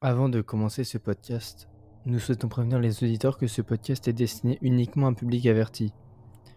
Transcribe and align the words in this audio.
Avant 0.00 0.28
de 0.28 0.40
commencer 0.42 0.84
ce 0.84 0.96
podcast, 0.96 1.68
nous 2.06 2.20
souhaitons 2.20 2.46
prévenir 2.46 2.78
les 2.78 3.02
auditeurs 3.02 3.36
que 3.36 3.48
ce 3.48 3.62
podcast 3.62 4.06
est 4.06 4.12
destiné 4.12 4.56
uniquement 4.62 5.06
à 5.06 5.10
un 5.10 5.12
public 5.12 5.44
averti. 5.46 5.92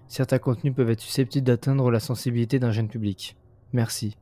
Certains 0.07 0.37
contenus 0.37 0.75
peuvent 0.75 0.91
être 0.91 1.01
susceptibles 1.01 1.47
d'atteindre 1.47 1.89
la 1.89 1.99
sensibilité 1.99 2.59
d'un 2.59 2.69
jeune 2.69 2.87
public. 2.87 3.35
Merci. 3.73 4.15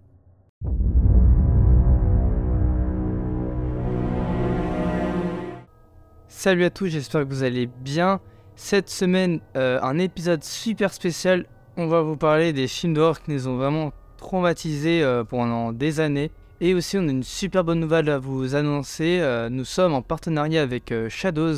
Salut 6.30 6.64
à 6.64 6.70
tous, 6.70 6.88
j'espère 6.88 7.28
que 7.28 7.34
vous 7.34 7.44
allez 7.44 7.68
bien. 7.68 8.22
Cette 8.56 8.88
semaine, 8.88 9.42
euh, 9.58 9.82
un 9.82 10.00
épisode 10.00 10.46
super 10.46 10.94
spécial. 10.94 11.46
On 11.76 11.88
va 11.88 12.04
vous 12.04 12.16
parler 12.16 12.54
des 12.54 12.70
films 12.70 12.94
d'horreur 12.94 13.22
qui 13.22 13.32
nous 13.32 13.50
ont 13.50 13.58
vraiment 13.58 13.92
traumatisés 14.16 15.04
euh, 15.04 15.26
pendant 15.26 15.74
des 15.74 16.00
années. 16.00 16.32
Et 16.62 16.74
aussi, 16.74 16.98
on 16.98 17.08
a 17.08 17.12
une 17.12 17.24
super 17.24 17.64
bonne 17.64 17.80
nouvelle 17.80 18.10
à 18.10 18.20
vous 18.20 18.56
annoncer. 18.56 19.20
Euh, 19.22 19.50
nous 19.50 19.64
sommes 19.64 19.94
en 19.94 20.02
partenariat 20.02 20.62
avec 20.62 20.94
Shadows. 21.08 21.56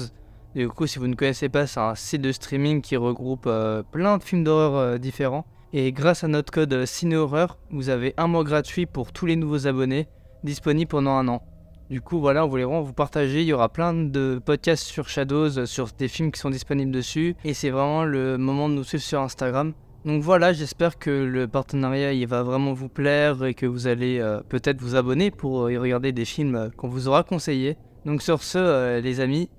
Du 0.54 0.68
coup, 0.70 0.86
si 0.86 1.00
vous 1.00 1.08
ne 1.08 1.16
connaissez 1.16 1.50
pas, 1.50 1.66
c'est 1.66 1.80
un 1.80 1.96
site 1.96 2.22
de 2.22 2.32
streaming 2.32 2.82
qui 2.82 2.98
regroupe 2.98 3.50
plein 3.92 4.18
de 4.18 4.24
films 4.24 4.44
d'horreur 4.44 5.00
différents. 5.00 5.46
Et 5.74 5.92
grâce 5.94 6.24
à 6.24 6.28
notre 6.28 6.52
code 6.52 6.86
CinéHorreur, 6.86 7.58
vous 7.72 7.90
avez 7.90 8.14
un 8.18 8.28
mois 8.28 8.44
gratuit 8.44 8.86
pour 8.86 9.14
tous 9.14 9.26
les 9.26 9.38
nouveaux 9.38 9.68
abonnés, 9.68 10.08
disponible 10.44 10.90
pendant 10.90 11.12
un 11.12 11.28
an. 11.30 11.42
Du 11.90 12.00
coup, 12.00 12.20
voilà, 12.20 12.46
on 12.46 12.48
voulait 12.48 12.64
vraiment 12.64 12.82
vous 12.82 12.94
partager. 12.94 13.42
Il 13.42 13.48
y 13.48 13.54
aura 13.54 13.70
plein 13.70 13.94
de 13.94 14.42
podcasts 14.46 14.86
sur 14.86 15.10
Shadows, 15.10 15.66
sur 15.66 15.88
des 15.98 16.08
films 16.08 16.32
qui 16.32 16.40
sont 16.40 16.50
disponibles 16.50 16.92
dessus. 16.92 17.36
Et 17.44 17.54
c'est 17.54 17.70
vraiment 17.70 18.06
le 18.06 18.38
moment 18.38 18.70
de 18.70 18.76
nous 18.76 18.84
suivre 18.84 19.04
sur 19.04 19.20
Instagram. 19.20 19.74
Donc 20.04 20.24
voilà, 20.24 20.52
j'espère 20.52 20.98
que 20.98 21.12
le 21.12 21.48
partenariat 21.48 22.12
il 22.14 22.26
va 22.26 22.42
vraiment 22.42 22.74
vous 22.74 22.90
plaire 22.90 23.46
et 23.46 23.54
que 23.54 23.68
vous 23.68 23.86
allez 23.86 24.20
euh, 24.20 24.42
peut-être 24.50 24.82
vous 24.82 24.96
abonner 24.96 25.30
pour 25.30 25.70
y 25.70 25.78
regarder 25.78 26.12
des 26.12 26.26
films 26.26 26.72
qu'on 26.76 26.88
vous 26.88 27.08
aura 27.08 27.24
conseillés. 27.24 27.78
Donc 28.06 28.24
sur 28.24 28.42
ce, 28.42 28.58
euh, 28.58 29.02
les 29.02 29.20
amis, 29.20 29.50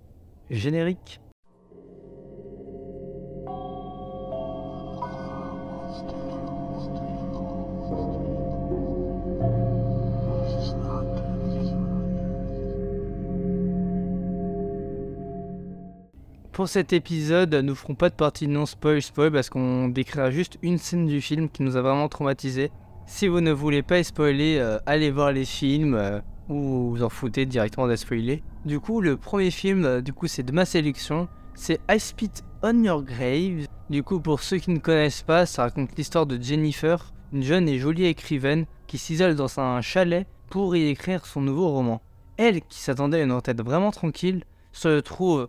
générique. 0.50 1.20
Pour 16.52 16.68
cet 16.68 16.92
épisode, 16.92 17.54
nous 17.54 17.74
ferons 17.74 17.94
pas 17.94 18.10
de 18.10 18.14
partie 18.14 18.46
non 18.46 18.66
spoil 18.66 19.00
spoil 19.00 19.32
parce 19.32 19.48
qu'on 19.48 19.88
décrira 19.88 20.30
juste 20.30 20.58
une 20.60 20.76
scène 20.76 21.06
du 21.06 21.22
film 21.22 21.48
qui 21.48 21.62
nous 21.62 21.78
a 21.78 21.80
vraiment 21.80 22.10
traumatisé. 22.10 22.70
Si 23.06 23.26
vous 23.26 23.40
ne 23.40 23.52
voulez 23.52 23.82
pas 23.82 24.02
spoiler, 24.02 24.58
euh, 24.58 24.78
allez 24.84 25.10
voir 25.10 25.32
les 25.32 25.46
films 25.46 25.94
euh, 25.94 26.20
ou 26.50 26.90
vous 26.90 27.02
en 27.02 27.08
foutez 27.08 27.46
directement 27.46 27.96
spoiler. 27.96 28.42
Du 28.66 28.80
coup, 28.80 29.00
le 29.00 29.16
premier 29.16 29.50
film, 29.50 29.86
euh, 29.86 30.02
du 30.02 30.12
coup, 30.12 30.26
c'est 30.26 30.42
de 30.42 30.52
ma 30.52 30.66
sélection, 30.66 31.26
c'est 31.54 31.80
I 31.90 31.98
Spit 31.98 32.42
on 32.62 32.84
Your 32.84 33.02
Grave. 33.02 33.66
Du 33.88 34.02
coup, 34.02 34.20
pour 34.20 34.40
ceux 34.40 34.58
qui 34.58 34.72
ne 34.72 34.78
connaissent 34.78 35.22
pas, 35.22 35.46
ça 35.46 35.62
raconte 35.62 35.96
l'histoire 35.96 36.26
de 36.26 36.38
Jennifer, 36.38 37.14
une 37.32 37.42
jeune 37.42 37.66
et 37.66 37.78
jolie 37.78 38.04
écrivaine 38.04 38.66
qui 38.86 38.98
s'isole 38.98 39.36
dans 39.36 39.58
un 39.58 39.80
chalet 39.80 40.26
pour 40.50 40.76
y 40.76 40.86
écrire 40.88 41.24
son 41.24 41.40
nouveau 41.40 41.70
roman. 41.70 42.02
Elle, 42.36 42.60
qui 42.60 42.78
s'attendait 42.78 43.20
à 43.20 43.24
une 43.24 43.32
retraite 43.32 43.62
vraiment 43.62 43.90
tranquille, 43.90 44.44
se 44.72 45.00
trouve 45.00 45.48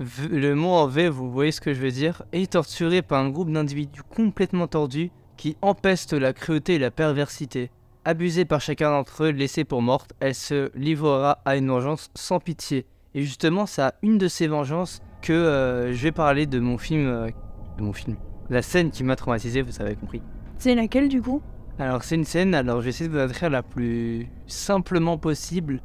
le 0.00 0.54
mot 0.54 0.70
en 0.70 0.86
V, 0.86 1.08
vous 1.10 1.30
voyez 1.30 1.52
ce 1.52 1.60
que 1.60 1.74
je 1.74 1.80
veux 1.80 1.90
dire, 1.90 2.22
est 2.32 2.52
torturé 2.52 3.02
par 3.02 3.22
un 3.22 3.28
groupe 3.28 3.52
d'individus 3.52 4.02
complètement 4.02 4.66
tordus 4.66 5.10
qui 5.36 5.56
empestent 5.60 6.14
la 6.14 6.32
cruauté 6.32 6.76
et 6.76 6.78
la 6.78 6.90
perversité. 6.90 7.70
Abusée 8.06 8.46
par 8.46 8.62
chacun 8.62 8.90
d'entre 8.90 9.24
eux, 9.24 9.30
laissée 9.30 9.64
pour 9.64 9.82
morte, 9.82 10.14
elle 10.20 10.34
se 10.34 10.70
livrera 10.74 11.40
à 11.44 11.56
une 11.56 11.68
vengeance 11.68 12.10
sans 12.14 12.40
pitié. 12.40 12.86
Et 13.14 13.22
justement, 13.22 13.66
c'est 13.66 13.82
à 13.82 13.94
une 14.02 14.16
de 14.16 14.26
ces 14.26 14.46
vengeances 14.46 15.02
que 15.20 15.34
euh, 15.34 15.92
je 15.92 16.02
vais 16.02 16.12
parler 16.12 16.46
de 16.46 16.60
mon 16.60 16.78
film. 16.78 17.06
Euh, 17.06 17.30
de 17.76 17.82
mon 17.82 17.92
film. 17.92 18.16
La 18.48 18.62
scène 18.62 18.90
qui 18.90 19.04
m'a 19.04 19.16
traumatisé, 19.16 19.60
vous 19.60 19.82
avez 19.82 19.96
compris. 19.96 20.22
C'est 20.56 20.74
laquelle 20.74 21.08
du 21.08 21.20
coup? 21.20 21.42
Alors, 21.78 22.04
c'est 22.04 22.14
une 22.14 22.24
scène, 22.24 22.54
alors 22.54 22.80
je 22.80 22.84
vais 22.84 22.90
essayer 22.90 23.08
de 23.08 23.18
vous 23.18 23.26
décrire 23.26 23.50
la 23.50 23.62
plus 23.62 24.28
simplement 24.46 25.18
possible. 25.18 25.82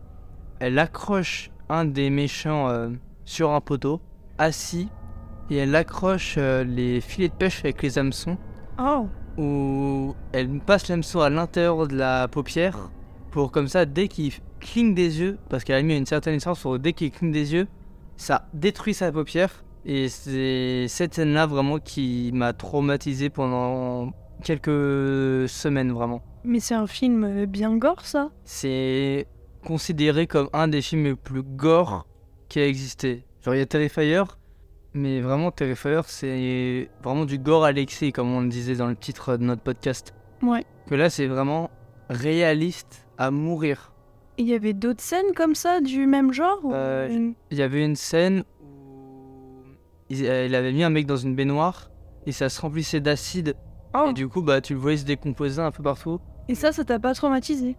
Elle 0.59 0.79
accroche 0.79 1.51
un 1.67 1.83
des 1.83 2.09
méchants 2.09 2.69
euh, 2.69 2.89
sur 3.25 3.51
un 3.51 3.61
poteau, 3.61 3.99
assis, 4.37 4.89
et 5.49 5.57
elle 5.57 5.75
accroche 5.75 6.35
euh, 6.37 6.63
les 6.63 7.01
filets 7.01 7.29
de 7.29 7.33
pêche 7.33 7.59
avec 7.59 7.81
les 7.81 7.97
hameçons. 7.97 8.37
Oh 8.79 9.07
Ou 9.37 10.15
elle 10.31 10.59
passe 10.59 10.87
l'hameçon 10.87 11.21
à 11.21 11.29
l'intérieur 11.29 11.87
de 11.87 11.95
la 11.95 12.27
paupière, 12.27 12.89
pour 13.31 13.51
comme 13.51 13.67
ça, 13.67 13.85
dès 13.85 14.07
qu'il 14.07 14.31
cligne 14.59 14.93
des 14.93 15.19
yeux, 15.19 15.37
parce 15.49 15.63
qu'elle 15.63 15.75
a 15.75 15.81
mis 15.81 15.97
une 15.97 16.05
certaine 16.05 16.35
distance 16.35 16.59
pour 16.59 16.79
dès 16.79 16.93
qu'il 16.93 17.11
cligne 17.11 17.31
des 17.31 17.53
yeux, 17.53 17.67
ça 18.17 18.47
détruit 18.53 18.93
sa 18.93 19.11
paupière. 19.11 19.63
Et 19.87 20.09
c'est 20.09 20.87
cette 20.87 21.13
scène-là 21.13 21.45
vraiment 21.45 21.77
qui 21.77 22.31
m'a 22.33 22.53
traumatisé 22.53 23.29
pendant 23.29 24.13
quelques 24.43 25.47
semaines 25.47 25.91
vraiment. 25.91 26.23
Mais 26.43 26.59
c'est 26.59 26.73
un 26.73 26.87
film 26.87 27.45
bien 27.45 27.75
gore 27.77 28.05
ça 28.05 28.31
C'est 28.43 29.27
considéré 29.63 30.27
comme 30.27 30.49
un 30.53 30.67
des 30.67 30.81
films 30.81 31.03
les 31.05 31.15
plus 31.15 31.43
gore 31.43 32.07
qui 32.49 32.59
a 32.59 32.67
existé. 32.67 33.25
Genre, 33.45 33.53
il 33.53 33.59
y 33.59 33.61
a 33.61 33.67
Terrifier, 33.67 34.23
mais 34.95 35.21
vraiment, 35.21 35.51
Terrifier, 35.51 36.01
c'est 36.07 36.89
vraiment 37.03 37.25
du 37.25 37.37
gore 37.37 37.63
à 37.63 37.71
l'excès, 37.71 38.11
comme 38.11 38.33
on 38.33 38.41
le 38.41 38.49
disait 38.49 38.73
dans 38.73 38.87
le 38.87 38.95
titre 38.95 39.37
de 39.37 39.43
notre 39.43 39.61
podcast. 39.61 40.15
Ouais. 40.41 40.65
Que 40.87 40.95
là, 40.95 41.11
c'est 41.11 41.27
vraiment 41.27 41.69
réaliste 42.09 43.05
à 43.19 43.29
mourir. 43.29 43.93
Il 44.39 44.47
y 44.47 44.55
avait 44.55 44.73
d'autres 44.73 45.03
scènes 45.03 45.33
comme 45.35 45.53
ça, 45.53 45.79
du 45.79 46.07
même 46.07 46.33
genre 46.33 46.59
euh, 46.71 47.33
Il 47.51 47.57
y 47.57 47.61
avait 47.61 47.85
une 47.85 47.95
scène 47.95 48.45
où 48.63 49.61
il, 50.09 50.25
avait 50.27 50.73
mis 50.73 50.83
un 50.83 50.89
mec 50.89 51.05
dans 51.05 51.15
une 51.15 51.35
baignoire 51.35 51.91
et 52.25 52.31
ça 52.31 52.49
se 52.49 52.59
remplissait 52.59 52.99
d'acide. 52.99 53.55
Oh. 53.93 54.07
Et 54.09 54.13
du 54.13 54.27
coup, 54.27 54.41
bah, 54.41 54.59
tu 54.59 54.73
le 54.73 54.79
voyais 54.79 54.97
se 54.97 55.05
décomposer 55.05 55.61
un 55.61 55.69
peu 55.69 55.83
partout. 55.83 56.19
Et 56.47 56.55
ça, 56.55 56.71
ça 56.71 56.83
t'a 56.83 56.97
pas 56.97 57.13
traumatisé? 57.13 57.75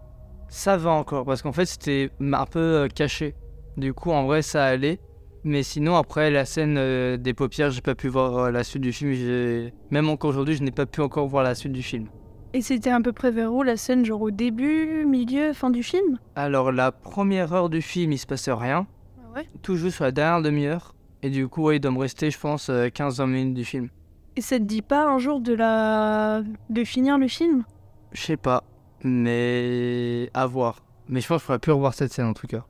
Ça 0.47 0.77
va 0.77 0.91
encore, 0.91 1.25
parce 1.25 1.41
qu'en 1.41 1.51
fait, 1.51 1.65
c'était 1.65 2.09
un 2.21 2.45
peu 2.45 2.59
euh, 2.59 2.87
caché. 2.87 3.35
Du 3.75 3.93
coup, 3.93 4.11
en 4.11 4.25
vrai, 4.25 4.41
ça 4.41 4.63
allait. 4.63 5.01
Mais 5.43 5.63
sinon, 5.63 5.95
après 5.95 6.29
la 6.31 6.45
scène 6.45 6.75
euh, 6.77 7.17
des 7.17 7.33
paupières, 7.33 7.71
j'ai 7.71 7.81
pas 7.81 7.95
pu 7.95 8.07
voir 8.07 8.37
euh, 8.37 8.51
la 8.51 8.63
suite 8.63 8.81
du 8.81 8.91
film. 8.91 9.71
Même 9.91 10.09
encore 10.09 10.31
aujourd'hui, 10.31 10.55
je 10.55 10.63
n'ai 10.63 10.71
pas 10.71 10.85
pu 10.85 11.01
encore 11.01 11.27
voir 11.27 11.43
la 11.43 11.55
suite 11.55 11.71
du 11.71 11.83
film. 11.83 12.07
Et 12.53 12.61
c'était 12.61 12.89
à 12.89 12.99
peu 13.01 13.13
près 13.13 13.31
vers 13.31 13.53
où 13.53 13.63
la 13.63 13.77
scène 13.77 14.05
Genre 14.05 14.21
au 14.21 14.31
début, 14.31 15.05
milieu, 15.05 15.53
fin 15.53 15.69
du 15.69 15.83
film? 15.83 16.17
Alors, 16.35 16.71
la 16.71 16.91
première 16.91 17.53
heure 17.53 17.69
du 17.69 17.81
film, 17.81 18.11
il 18.11 18.17
se 18.17 18.25
passait 18.25 18.51
rien. 18.51 18.87
Ah 19.19 19.35
ouais? 19.35 19.45
Toujours 19.61 19.91
sur 19.91 20.03
la 20.03 20.11
dernière 20.11 20.41
demi-heure. 20.41 20.95
Et 21.23 21.29
du 21.29 21.47
coup, 21.47 21.63
ouais, 21.63 21.77
il 21.77 21.79
doit 21.79 21.91
me 21.91 21.99
rester, 21.99 22.31
je 22.31 22.39
pense, 22.39 22.69
15-20 22.69 23.27
minutes 23.27 23.53
du 23.53 23.65
film. 23.65 23.89
Et 24.35 24.41
ça 24.41 24.59
te 24.59 24.63
dit 24.63 24.81
pas 24.83 25.07
un 25.07 25.17
jour 25.17 25.41
de 25.41 25.53
la. 25.53 26.43
de 26.69 26.83
finir 26.83 27.17
le 27.17 27.27
film? 27.27 27.63
Je 28.11 28.21
sais 28.21 28.37
pas. 28.37 28.63
Mais. 29.03 30.29
à 30.33 30.45
voir. 30.45 30.83
Mais 31.09 31.21
je 31.21 31.27
pense 31.27 31.41
qu'il 31.41 31.47
faudrait 31.47 31.59
plus 31.59 31.71
revoir 31.71 31.93
cette 31.93 32.13
scène 32.13 32.27
en 32.27 32.33
tout 32.33 32.47
cas. 32.47 32.65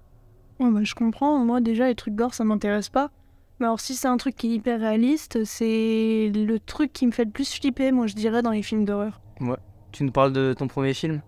Ouais, 0.59 0.71
bah, 0.71 0.83
je 0.83 0.95
comprends. 0.95 1.37
Moi, 1.39 1.61
déjà, 1.61 1.87
les 1.87 1.95
trucs 1.95 2.15
gore, 2.15 2.33
ça 2.33 2.43
m'intéresse 2.43 2.89
pas. 2.89 3.11
Mais 3.59 3.65
alors, 3.65 3.79
si 3.79 3.95
c'est 3.95 4.07
un 4.07 4.17
truc 4.17 4.35
qui 4.35 4.51
est 4.51 4.55
hyper 4.55 4.79
réaliste, 4.79 5.43
c'est 5.43 6.31
le 6.33 6.57
truc 6.59 6.93
qui 6.93 7.07
me 7.07 7.11
fait 7.11 7.25
le 7.25 7.31
plus 7.31 7.53
flipper, 7.53 7.91
moi, 7.91 8.07
je 8.07 8.15
dirais, 8.15 8.41
dans 8.41 8.51
les 8.51 8.63
films 8.63 8.85
d'horreur. 8.85 9.21
Ouais. 9.39 9.57
Tu 9.91 10.03
nous 10.03 10.11
parles 10.11 10.33
de 10.33 10.53
ton 10.57 10.67
premier 10.67 10.93
film? 10.93 11.21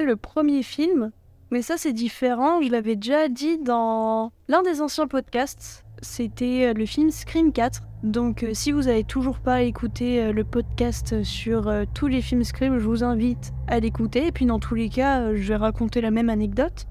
Le 0.00 0.16
premier 0.16 0.62
film, 0.62 1.12
mais 1.50 1.62
ça, 1.62 1.76
c'est 1.76 1.92
différent. 1.92 2.60
Je 2.60 2.70
l'avais 2.70 2.96
déjà 2.96 3.28
dit 3.28 3.58
dans 3.58 4.32
l'un 4.48 4.62
des 4.62 4.82
anciens 4.82 5.06
podcasts. 5.06 5.81
C'était 6.04 6.74
le 6.74 6.84
film 6.84 7.12
Scream 7.12 7.52
4. 7.52 7.80
Donc 8.02 8.42
euh, 8.42 8.50
si 8.54 8.72
vous 8.72 8.82
n'avez 8.82 9.04
toujours 9.04 9.38
pas 9.38 9.62
écouté 9.62 10.20
euh, 10.20 10.32
le 10.32 10.42
podcast 10.42 11.22
sur 11.22 11.68
euh, 11.68 11.84
tous 11.94 12.08
les 12.08 12.20
films 12.20 12.42
Scream, 12.42 12.76
je 12.80 12.84
vous 12.84 13.04
invite 13.04 13.52
à 13.68 13.78
l'écouter. 13.78 14.26
Et 14.26 14.32
puis 14.32 14.44
dans 14.44 14.58
tous 14.58 14.74
les 14.74 14.88
cas, 14.88 15.32
je 15.32 15.48
vais 15.48 15.56
raconter 15.56 16.00
la 16.00 16.10
même 16.10 16.28
anecdote. 16.28 16.86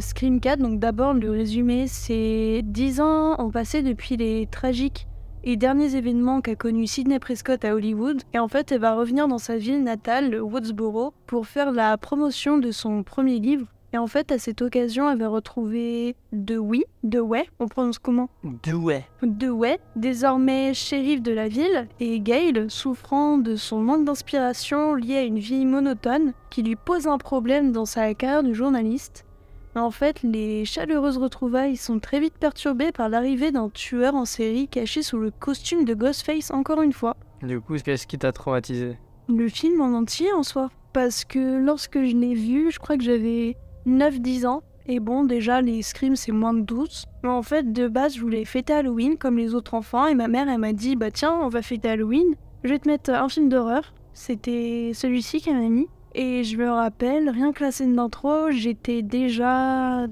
Scream 0.00 0.40
4, 0.40 0.60
donc 0.60 0.80
d'abord 0.80 1.14
le 1.14 1.30
résumé, 1.30 1.86
c'est 1.86 2.60
10 2.62 3.00
ans 3.00 3.36
ont 3.38 3.50
passé 3.50 3.82
depuis 3.82 4.16
les 4.16 4.46
tragiques 4.46 5.06
et 5.44 5.56
derniers 5.56 5.96
événements 5.96 6.40
qu'a 6.40 6.54
connu 6.54 6.86
Sidney 6.86 7.18
Prescott 7.18 7.64
à 7.64 7.74
Hollywood. 7.74 8.22
Et 8.34 8.38
en 8.38 8.48
fait, 8.48 8.72
elle 8.72 8.80
va 8.80 8.94
revenir 8.94 9.28
dans 9.28 9.38
sa 9.38 9.56
ville 9.56 9.82
natale, 9.82 10.40
Woodsboro, 10.40 11.12
pour 11.26 11.46
faire 11.46 11.72
la 11.72 11.96
promotion 11.98 12.58
de 12.58 12.70
son 12.70 13.02
premier 13.02 13.38
livre 13.40 13.66
et 13.94 13.98
en 13.98 14.06
fait, 14.06 14.32
à 14.32 14.38
cette 14.38 14.62
occasion, 14.62 15.10
elle 15.10 15.18
va 15.18 15.28
retrouver 15.28 16.16
Dewey, 16.32 16.86
Dewey, 17.02 17.46
on 17.58 17.68
prononce 17.68 17.98
comment? 17.98 18.30
Dewey. 18.62 19.04
Dewey, 19.22 19.78
désormais 19.96 20.72
shérif 20.72 21.20
de 21.20 21.32
la 21.32 21.48
ville, 21.48 21.88
et 22.00 22.18
Gail, 22.20 22.66
souffrant 22.68 23.36
de 23.36 23.54
son 23.54 23.80
manque 23.80 24.06
d'inspiration 24.06 24.94
lié 24.94 25.16
à 25.16 25.22
une 25.24 25.38
vie 25.38 25.66
monotone, 25.66 26.32
qui 26.48 26.62
lui 26.62 26.76
pose 26.76 27.06
un 27.06 27.18
problème 27.18 27.72
dans 27.72 27.84
sa 27.84 28.14
carrière 28.14 28.42
de 28.42 28.54
journaliste. 28.54 29.26
Mais 29.74 29.82
en 29.82 29.90
fait, 29.90 30.22
les 30.22 30.64
chaleureuses 30.64 31.18
retrouvailles 31.18 31.76
sont 31.76 31.98
très 31.98 32.20
vite 32.20 32.34
perturbées 32.38 32.92
par 32.92 33.08
l'arrivée 33.10 33.52
d'un 33.52 33.68
tueur 33.68 34.14
en 34.14 34.24
série 34.24 34.68
caché 34.68 35.02
sous 35.02 35.18
le 35.18 35.30
costume 35.30 35.84
de 35.84 35.94
Ghostface 35.94 36.50
encore 36.50 36.82
une 36.82 36.92
fois. 36.92 37.16
Du 37.42 37.60
coup, 37.60 37.76
qu'est-ce 37.76 38.06
qui 38.06 38.18
t'a 38.18 38.32
traumatisé? 38.32 38.96
Le 39.28 39.48
film 39.48 39.80
en 39.80 39.94
entier 39.94 40.32
en 40.32 40.42
soi. 40.42 40.70
parce 40.92 41.24
que 41.24 41.58
lorsque 41.58 42.02
je 42.02 42.14
l'ai 42.14 42.34
vu, 42.34 42.70
je 42.70 42.78
crois 42.78 42.98
que 42.98 43.02
j'avais 43.02 43.56
9-10 43.86 44.46
ans. 44.46 44.62
Et 44.86 44.98
bon, 44.98 45.24
déjà, 45.24 45.60
les 45.60 45.82
Screams, 45.82 46.16
c'est 46.16 46.32
moins 46.32 46.54
de 46.54 46.62
12. 46.62 47.04
Mais 47.22 47.28
en 47.28 47.42
fait, 47.42 47.72
de 47.72 47.86
base, 47.86 48.16
je 48.16 48.20
voulais 48.20 48.44
fêter 48.44 48.72
Halloween 48.72 49.16
comme 49.16 49.38
les 49.38 49.54
autres 49.54 49.74
enfants. 49.74 50.06
Et 50.06 50.14
ma 50.14 50.28
mère, 50.28 50.48
elle 50.48 50.58
m'a 50.58 50.72
dit, 50.72 50.96
bah 50.96 51.10
tiens, 51.10 51.38
on 51.40 51.48
va 51.48 51.62
fêter 51.62 51.88
Halloween. 51.88 52.34
Je 52.64 52.70
vais 52.70 52.78
te 52.78 52.88
mettre 52.88 53.10
un 53.10 53.28
film 53.28 53.48
d'horreur. 53.48 53.94
C'était 54.12 54.90
celui-ci 54.94 55.40
qu'elle 55.40 55.60
m'a 55.60 55.68
mis. 55.68 55.88
Et 56.14 56.44
je 56.44 56.56
me 56.56 56.68
rappelle, 56.68 57.30
rien 57.30 57.52
que 57.52 57.64
la 57.64 57.70
scène 57.70 57.96
d'intro, 57.96 58.50
j'étais 58.50 59.02
déjà... 59.02 60.06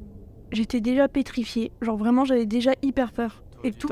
J'étais 0.52 0.80
déjà 0.80 1.06
pétrifiée. 1.08 1.70
Genre 1.80 1.96
vraiment, 1.96 2.24
j'avais 2.24 2.46
déjà 2.46 2.72
hyper 2.82 3.12
peur. 3.12 3.42
Et 3.62 3.72
tout. 3.72 3.88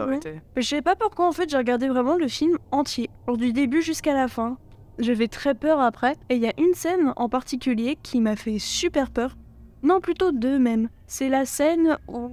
Je 0.56 0.62
sais 0.62 0.82
pas 0.82 0.96
pourquoi, 0.96 1.28
en 1.28 1.32
fait, 1.32 1.50
j'ai 1.50 1.58
regardé 1.58 1.88
vraiment 1.88 2.16
le 2.16 2.28
film 2.28 2.56
entier. 2.70 3.10
Genre 3.26 3.36
du 3.36 3.52
début 3.52 3.82
jusqu'à 3.82 4.14
la 4.14 4.28
fin. 4.28 4.56
J'avais 4.98 5.28
très 5.28 5.54
peur 5.54 5.80
après. 5.80 6.14
Et 6.30 6.36
il 6.36 6.42
y 6.42 6.48
a 6.48 6.52
une 6.58 6.74
scène 6.74 7.12
en 7.16 7.28
particulier 7.28 7.98
qui 8.02 8.20
m'a 8.20 8.34
fait 8.34 8.58
super 8.58 9.10
peur. 9.10 9.36
Non, 9.82 10.00
plutôt 10.00 10.32
deux 10.32 10.58
même. 10.58 10.88
C'est 11.06 11.28
la 11.28 11.44
scène 11.44 11.98
où... 12.08 12.30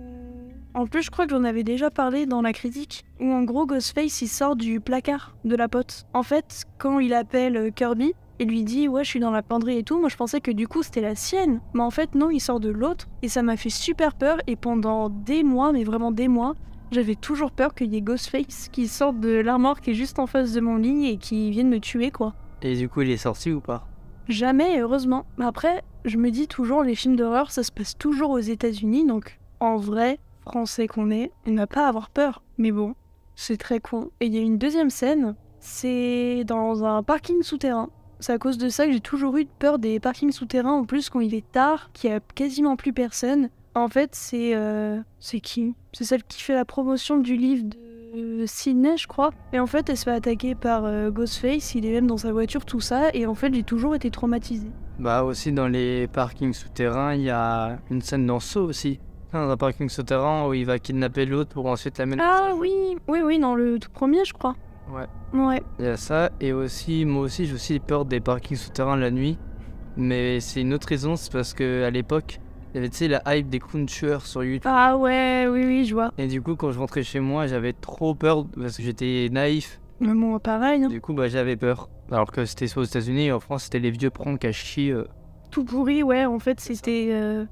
En 0.74 0.88
plus, 0.88 1.04
je 1.04 1.10
crois 1.10 1.26
que 1.26 1.32
j'en 1.32 1.46
avais 1.46 1.64
déjà 1.64 1.90
parlé 1.90 2.26
dans 2.26 2.42
la 2.42 2.52
critique, 2.52 3.06
où 3.22 3.32
en 3.32 3.44
gros 3.44 3.66
Ghostface 3.66 4.22
il 4.22 4.28
sort 4.28 4.58
du 4.58 4.82
placard 4.82 5.38
de 5.46 5.56
la 5.56 5.70
pote. 5.70 6.06
En 6.14 6.22
fait, 6.22 6.66
quand 6.78 7.00
il 7.00 7.14
appelle 7.14 7.56
euh, 7.56 7.70
Kirby 7.70 8.14
et 8.40 8.46
lui 8.46 8.66
dit 8.66 8.90
ouais 8.90 9.06
je 9.06 9.10
suis 9.10 9.22
dans 9.22 9.32
la 9.32 9.42
penderie 9.42 9.78
et 9.78 9.84
tout, 9.84 9.98
moi 9.98 10.10
je 10.10 10.18
pensais 10.18 10.42
que 10.42 10.52
du 10.52 10.68
coup 10.68 10.84
c'était 10.84 11.00
la 11.00 11.16
sienne, 11.16 11.62
mais 11.74 11.82
en 11.82 11.92
fait 11.92 12.14
non, 12.14 12.30
il 12.30 12.42
sort 12.42 12.60
de 12.60 12.68
l'autre 12.68 13.08
et 13.22 13.30
ça 13.30 13.42
m'a 13.42 13.56
fait 13.56 13.70
super 13.70 14.16
peur 14.16 14.40
et 14.48 14.58
pendant 14.58 15.08
des 15.10 15.44
mois, 15.44 15.72
mais 15.72 15.86
vraiment 15.86 16.12
des 16.12 16.28
mois, 16.28 16.56
j'avais 16.92 17.16
toujours 17.16 17.52
peur 17.52 17.74
qu'il 17.74 17.94
y 17.94 17.98
ait 17.98 18.02
Ghostface 18.02 18.68
qui 18.70 18.90
sorte 18.90 19.22
de 19.22 19.30
l'armoire 19.30 19.80
qui 19.80 19.92
est 19.92 19.94
juste 19.94 20.20
en 20.20 20.28
face 20.28 20.52
de 20.52 20.60
mon 20.60 20.76
lit 20.76 21.08
et 21.10 21.18
qui 21.18 21.52
vienne 21.52 21.70
me 21.70 21.80
tuer 21.80 22.12
quoi. 22.12 22.34
Et 22.62 22.76
du 22.76 22.90
coup, 22.90 23.02
il 23.02 23.12
est 23.12 23.18
sorti 23.18 23.52
ou 23.54 23.62
pas? 23.62 23.88
Jamais, 24.28 24.80
heureusement. 24.80 25.26
Après, 25.40 25.84
je 26.04 26.18
me 26.18 26.32
dis 26.32 26.48
toujours, 26.48 26.84
les 26.84 26.96
films 26.96 27.16
d'horreur, 27.16 27.52
ça 27.52 27.64
se 27.64 27.72
passe 27.72 27.98
toujours 27.98 28.32
aux 28.32 28.40
États-Unis, 28.40 29.06
donc 29.06 29.40
en 29.60 29.78
vrai, 29.78 30.20
français 30.42 30.88
qu'on 30.88 31.12
est, 31.12 31.32
on 31.46 31.52
n'a 31.52 31.68
pas 31.68 31.88
avoir 31.88 32.10
peur. 32.10 32.42
Mais 32.58 32.72
bon, 32.72 32.96
c'est 33.36 33.58
très 33.58 33.80
con. 33.80 34.10
Et 34.20 34.28
il 34.28 34.34
y 34.34 34.38
a 34.38 34.42
une 34.42 34.58
deuxième 34.58 34.90
scène, 34.90 35.36
c'est 35.60 36.44
dans 36.46 36.84
un 36.84 37.04
parking 37.04 37.44
souterrain. 37.44 37.90
C'est 38.20 38.34
à 38.34 38.38
cause 38.38 38.58
de 38.58 38.70
ça 38.70 38.86
que 38.86 38.94
j'ai 38.94 39.00
toujours 39.02 39.38
eu 39.38 39.46
peur 39.46 39.78
des 39.78 40.00
parkings 40.00 40.32
souterrains, 40.32 40.72
en 40.72 40.86
plus 40.86 41.10
quand 41.10 41.20
il 41.20 41.36
est 41.36 41.52
tard, 41.52 41.92
qu'il 41.94 42.10
y 42.10 42.14
a 42.14 42.20
quasiment 42.20 42.76
plus 42.78 42.94
personne. 42.94 43.50
En 43.76 43.90
fait, 43.90 44.16
c'est. 44.16 44.56
euh, 44.56 45.02
C'est 45.20 45.42
qui? 45.42 45.76
C'est 45.92 46.06
celle 46.06 46.24
qui 46.24 46.42
fait 46.42 46.54
la 46.54 46.64
promotion 46.66 47.18
du 47.18 47.36
livre 47.36 47.66
de 47.66 47.78
Sydney, 48.46 48.98
je 48.98 49.08
crois. 49.08 49.32
Et 49.54 49.60
en 49.60 49.68
fait, 49.68 49.90
elle 49.90 49.98
se 49.98 50.04
fait 50.04 50.12
attaquer 50.12 50.56
par 50.56 50.86
euh, 50.86 51.12
Ghostface, 51.12 51.76
il 51.76 51.86
est 51.86 51.92
même 51.92 52.08
dans 52.08 52.18
sa 52.18 52.32
voiture, 52.32 52.66
tout 52.66 52.80
ça. 52.80 53.10
Et 53.14 53.26
en 53.26 53.36
fait, 53.36 53.54
j'ai 53.54 53.64
toujours 53.64 53.96
été 53.96 54.10
traumatisée. 54.12 54.72
Bah 54.98 55.24
aussi 55.24 55.52
dans 55.52 55.68
les 55.68 56.08
parkings 56.08 56.54
souterrains, 56.54 57.16
il 57.16 57.24
y 57.24 57.30
a 57.30 57.80
une 57.90 58.02
scène 58.02 58.26
dans 58.26 58.40
Saw 58.40 58.64
aussi. 58.64 59.00
Dans 59.34 59.50
un 59.50 59.58
parking 59.58 59.90
souterrain 59.90 60.48
où 60.48 60.54
il 60.54 60.66
va 60.66 60.80
kidnapper 60.80 61.26
l'autre 61.26 61.54
pour 61.54 61.66
ensuite 61.66 61.98
l'amener. 61.98 62.22
Ah 62.24 62.52
oui, 62.56 62.96
oui, 63.10 63.20
oui, 63.22 63.38
dans 63.38 63.56
le 63.56 63.80
tout 63.80 63.90
premier, 63.92 64.24
je 64.24 64.34
crois. 64.34 64.56
Ouais. 64.90 65.08
Ouais. 65.34 65.62
Il 65.80 65.86
y 65.86 65.90
a 65.90 65.98
ça, 65.98 66.30
et 66.40 66.54
aussi, 66.54 67.04
moi 67.04 67.24
aussi, 67.24 67.46
j'ai 67.46 67.54
aussi 67.54 67.80
peur 67.80 68.06
des 68.06 68.22
parkings 68.22 68.56
souterrains 68.56 68.96
la 68.96 69.12
nuit. 69.12 69.38
Mais 69.98 70.40
c'est 70.40 70.62
une 70.62 70.74
autre 70.74 70.88
raison, 70.88 71.16
c'est 71.18 71.32
parce 71.32 71.54
que 71.54 71.84
à 71.84 71.90
l'époque, 71.90 72.40
il 72.76 72.80
y 72.80 72.80
avait, 72.80 72.90
tu 72.90 72.98
sais, 72.98 73.08
la 73.08 73.22
hype 73.38 73.48
des 73.50 73.60
clowns 73.60 73.86
tueurs 73.86 74.26
sur 74.26 74.44
YouTube. 74.44 74.64
Ah 74.66 74.98
ouais, 74.98 75.48
oui, 75.50 75.64
oui, 75.66 75.86
je 75.86 75.94
vois. 75.94 76.12
Et 76.18 76.28
du 76.28 76.42
coup, 76.42 76.58
quand 76.58 76.72
je 76.74 76.80
rentrais 76.80 77.04
chez 77.04 77.22
moi, 77.22 77.48
j'avais 77.48 77.72
trop 77.72 78.14
peur 78.16 78.46
parce 78.60 78.76
que 78.76 78.84
j'étais 78.84 79.30
naïf. 79.32 79.80
Mais 80.02 80.14
bon, 80.14 80.38
pareil, 80.40 80.84
hein. 80.84 80.90
Du 80.90 81.00
coup, 81.00 81.14
bah, 81.14 81.30
j'avais 81.30 81.56
peur. 81.56 81.90
Alors 82.12 82.30
que 82.32 82.44
c'était 82.44 82.68
soit 82.68 82.82
aux 82.82 82.86
États-Unis 82.86 83.28
et 83.28 83.32
en 83.32 83.40
France, 83.40 83.64
c'était 83.64 83.80
les 83.80 83.92
vieux 83.92 84.10
pranks 84.10 84.44
à 84.44 84.52
chier. 84.52 84.92
euh. 84.92 85.08
tout 85.52 85.64
pourri, 85.64 86.04
ouais, 86.04 86.26
en 86.26 86.38
fait, 86.38 86.60
c'était 86.60 87.08
euh, 87.12 87.46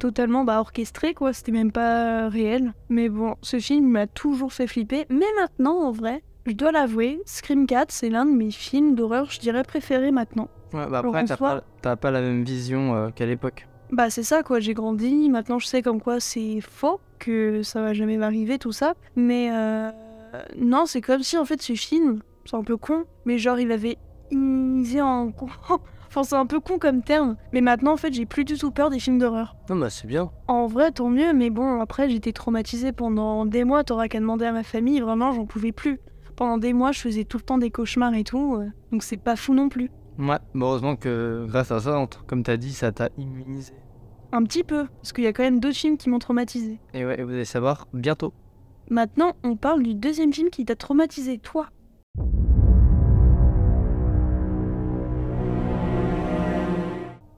totalement 0.00 0.42
bah, 0.44 0.58
orchestré, 0.60 1.14
quoi. 1.14 1.32
C'était 1.32 1.52
même 1.52 1.70
pas 1.70 2.28
réel. 2.28 2.72
Mais 2.88 3.08
bon, 3.08 3.36
ce 3.42 3.60
film 3.60 3.86
m'a 3.88 4.08
toujours 4.08 4.52
fait 4.52 4.66
flipper. 4.66 5.06
Mais 5.10 5.26
maintenant, 5.40 5.76
en 5.86 5.92
vrai, 5.92 6.24
je 6.44 6.52
dois 6.54 6.72
l'avouer, 6.72 7.20
Scream 7.24 7.66
4, 7.68 7.92
c'est 7.92 8.10
l'un 8.10 8.24
de 8.26 8.32
mes 8.32 8.50
films 8.50 8.96
d'horreur, 8.96 9.30
je 9.30 9.38
dirais, 9.38 9.62
préférés 9.62 10.10
maintenant. 10.10 10.48
Ouais, 10.72 10.86
bah 10.90 10.98
après, 10.98 11.24
t'as 11.24 11.36
soi- 11.36 11.62
pas, 11.82 11.94
pas 11.94 12.10
la 12.10 12.20
même 12.20 12.42
vision 12.42 12.96
euh, 12.96 13.10
qu'à 13.10 13.26
l'époque. 13.26 13.68
Bah 13.92 14.10
c'est 14.10 14.24
ça 14.24 14.42
quoi, 14.42 14.58
j'ai 14.58 14.74
grandi, 14.74 15.30
maintenant 15.30 15.58
je 15.58 15.66
sais 15.66 15.80
comme 15.80 16.00
quoi 16.00 16.18
c'est 16.18 16.60
faux, 16.60 17.00
que 17.18 17.62
ça 17.62 17.80
va 17.80 17.94
jamais 17.94 18.16
m'arriver 18.16 18.58
tout 18.58 18.72
ça, 18.72 18.94
mais 19.14 19.48
euh, 19.52 19.90
non 20.58 20.86
c'est 20.86 21.00
comme 21.00 21.22
si 21.22 21.38
en 21.38 21.44
fait 21.44 21.62
ce 21.62 21.74
film, 21.74 22.20
c'est 22.44 22.56
un 22.56 22.64
peu 22.64 22.76
con, 22.76 23.04
mais 23.24 23.38
genre 23.38 23.60
il 23.60 23.70
avait 23.70 23.96
immunisé 24.32 25.00
en... 25.00 25.32
enfin 26.08 26.24
c'est 26.24 26.34
un 26.34 26.46
peu 26.46 26.58
con 26.58 26.78
comme 26.78 27.02
terme, 27.02 27.36
mais 27.52 27.60
maintenant 27.60 27.92
en 27.92 27.96
fait 27.96 28.12
j'ai 28.12 28.26
plus 28.26 28.44
du 28.44 28.58
tout 28.58 28.72
peur 28.72 28.90
des 28.90 28.98
films 28.98 29.18
d'horreur. 29.18 29.54
Non, 29.70 29.76
bah 29.76 29.90
c'est 29.90 30.08
bien. 30.08 30.30
En 30.48 30.66
vrai 30.66 30.90
tant 30.90 31.08
mieux, 31.08 31.32
mais 31.32 31.50
bon 31.50 31.80
après 31.80 32.08
j'étais 32.08 32.32
traumatisée 32.32 32.90
pendant 32.92 33.46
des 33.46 33.62
mois, 33.62 33.84
t'auras 33.84 34.08
qu'à 34.08 34.18
demander 34.18 34.46
à 34.46 34.52
ma 34.52 34.64
famille, 34.64 35.00
vraiment 35.00 35.32
j'en 35.32 35.46
pouvais 35.46 35.72
plus. 35.72 36.00
Pendant 36.34 36.58
des 36.58 36.72
mois 36.72 36.90
je 36.90 37.00
faisais 37.00 37.24
tout 37.24 37.38
le 37.38 37.44
temps 37.44 37.58
des 37.58 37.70
cauchemars 37.70 38.14
et 38.14 38.24
tout, 38.24 38.56
euh, 38.56 38.66
donc 38.90 39.04
c'est 39.04 39.16
pas 39.16 39.36
fou 39.36 39.54
non 39.54 39.68
plus. 39.68 39.90
Ouais, 40.18 40.38
bah 40.54 40.66
heureusement 40.66 40.96
que 40.96 41.44
grâce 41.46 41.70
à 41.70 41.80
ça, 41.80 42.08
comme 42.26 42.42
t'as 42.42 42.56
dit, 42.56 42.72
ça 42.72 42.90
t'a 42.90 43.10
immunisé. 43.18 43.74
Un 44.32 44.42
petit 44.44 44.64
peu, 44.64 44.86
parce 44.96 45.12
qu'il 45.12 45.24
y 45.24 45.26
a 45.26 45.32
quand 45.34 45.42
même 45.42 45.60
d'autres 45.60 45.76
films 45.76 45.98
qui 45.98 46.08
m'ont 46.08 46.18
traumatisée. 46.18 46.78
Et 46.94 47.04
ouais, 47.04 47.22
vous 47.22 47.32
allez 47.32 47.44
savoir 47.44 47.86
bientôt. 47.92 48.32
Maintenant, 48.88 49.34
on 49.42 49.56
parle 49.56 49.82
du 49.82 49.94
deuxième 49.94 50.32
film 50.32 50.48
qui 50.48 50.64
t'a 50.64 50.74
traumatisé, 50.74 51.38
toi. 51.38 51.68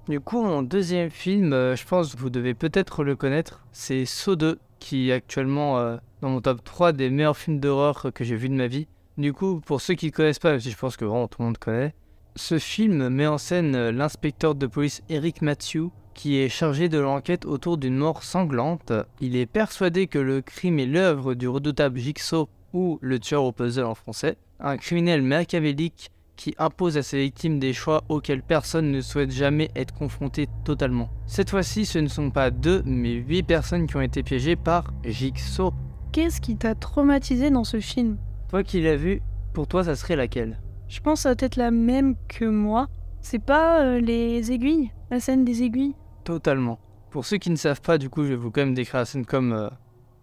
Du 0.09 0.21
coup, 0.21 0.43
mon 0.43 0.63
deuxième 0.63 1.11
film, 1.11 1.53
euh, 1.53 1.75
je 1.75 1.85
pense 1.85 2.15
que 2.15 2.19
vous 2.21 2.31
devez 2.31 2.55
peut-être 2.55 3.03
le 3.03 3.17
connaître, 3.17 3.67
c'est 3.73 4.07
Saw 4.07 4.37
2, 4.37 4.59
qui 4.79 5.11
est 5.11 5.13
actuellement 5.13 5.79
euh, 5.79 5.97
dans 6.23 6.31
mon 6.31 6.41
top 6.41 6.63
3 6.63 6.93
des 6.93 7.11
meilleurs 7.11 7.37
films 7.37 7.59
d'horreur 7.59 8.07
que 8.15 8.25
j'ai 8.25 8.37
vu 8.37 8.49
de 8.49 8.55
ma 8.55 8.69
vie. 8.69 8.87
Du 9.19 9.33
coup, 9.33 9.61
pour 9.61 9.81
ceux 9.81 9.95
qui 9.95 10.07
ne 10.07 10.11
connaissent 10.13 10.39
pas, 10.39 10.53
même 10.53 10.61
si 10.61 10.71
je 10.71 10.79
pense 10.79 10.97
que 10.97 11.05
vraiment 11.05 11.29
tout 11.29 11.43
le 11.43 11.47
monde 11.47 11.59
connaît, 11.59 11.93
ce 12.39 12.59
film 12.59 13.09
met 13.09 13.27
en 13.27 13.37
scène 13.37 13.75
euh, 13.75 13.93
l'inspecteur 13.93 14.55
de 14.55 14.67
police 14.67 15.03
Eric 15.09 15.43
Matthew, 15.43 15.89
qui 16.15 16.39
est 16.39 16.49
chargé 16.49 16.89
de 16.89 16.99
l'enquête 16.99 17.45
autour 17.45 17.79
d'une 17.79 17.97
mort 17.97 18.23
sanglante. 18.23 18.93
Il 19.21 19.37
est 19.37 19.47
persuadé 19.47 20.07
que 20.07 20.19
le 20.19 20.41
crime 20.41 20.79
est 20.79 20.87
l'œuvre 20.87 21.35
du 21.35 21.49
redoutable 21.49 21.99
Jigsaw, 21.99 22.49
ou 22.73 22.99
le 23.03 23.19
tueur 23.19 23.45
au 23.45 23.53
puzzle 23.53 23.85
en 23.85 23.95
français, 23.95 24.37
un 24.61 24.77
criminel 24.77 25.23
machiavélique 25.23 26.11
qui 26.37 26.55
impose 26.59 26.97
à 26.97 27.03
ses 27.03 27.19
victimes 27.19 27.59
des 27.59 27.73
choix 27.73 28.05
auxquels 28.09 28.43
personne 28.43 28.93
ne 28.93 29.01
souhaite 29.01 29.33
jamais 29.33 29.71
être 29.75 29.93
confronté 29.93 30.47
totalement. 30.65 31.11
Cette 31.27 31.51
fois-ci, 31.51 31.85
ce 31.85 31.99
ne 31.99 32.09
sont 32.09 32.31
pas 32.31 32.51
deux, 32.51 32.83
mais 32.85 33.15
huit 33.15 33.43
personnes 33.43 33.89
qui 33.89 33.97
ont 33.97 34.01
été 34.01 34.23
piégées 34.23 34.55
par 34.55 34.93
Jigsaw. 35.05 35.73
Qu'est-ce 36.13 36.41
qui 36.41 36.57
t'a 36.57 36.77
traumatisé 36.77 37.51
dans 37.51 37.65
ce 37.65 37.81
film? 37.81 38.17
Toi 38.49 38.63
qui 38.63 38.81
l'as 38.81 38.97
vu, 38.97 39.23
pour 39.53 39.67
toi, 39.67 39.83
ça 39.83 39.97
serait 39.97 40.17
laquelle? 40.17 40.61
Je 40.89 41.01
pense 41.01 41.27
à 41.27 41.37
peut-être 41.37 41.57
la 41.57 41.71
même 41.71 42.15
que 42.29 42.47
moi. 42.47 42.89
C'est 43.21 43.39
pas 43.39 43.83
euh, 43.83 44.01
les 44.01 44.53
aiguilles 44.53 44.91
La 45.11 45.21
scène 45.21 45.45
des 45.45 45.63
aiguilles? 45.63 45.95
Totalement. 46.25 46.79
Pour 47.11 47.27
ceux 47.27 47.37
qui 47.37 47.51
ne 47.51 47.57
savent 47.57 47.83
pas, 47.83 47.99
du 47.99 48.09
coup, 48.09 48.25
je 48.25 48.31
vais 48.31 48.37
vous 48.37 48.51
quand 48.51 48.63
même 48.63 48.75
décrire 48.75 49.01
la 49.01 49.05
scène 49.05 49.27
comme 49.27 49.53
euh, 49.53 49.69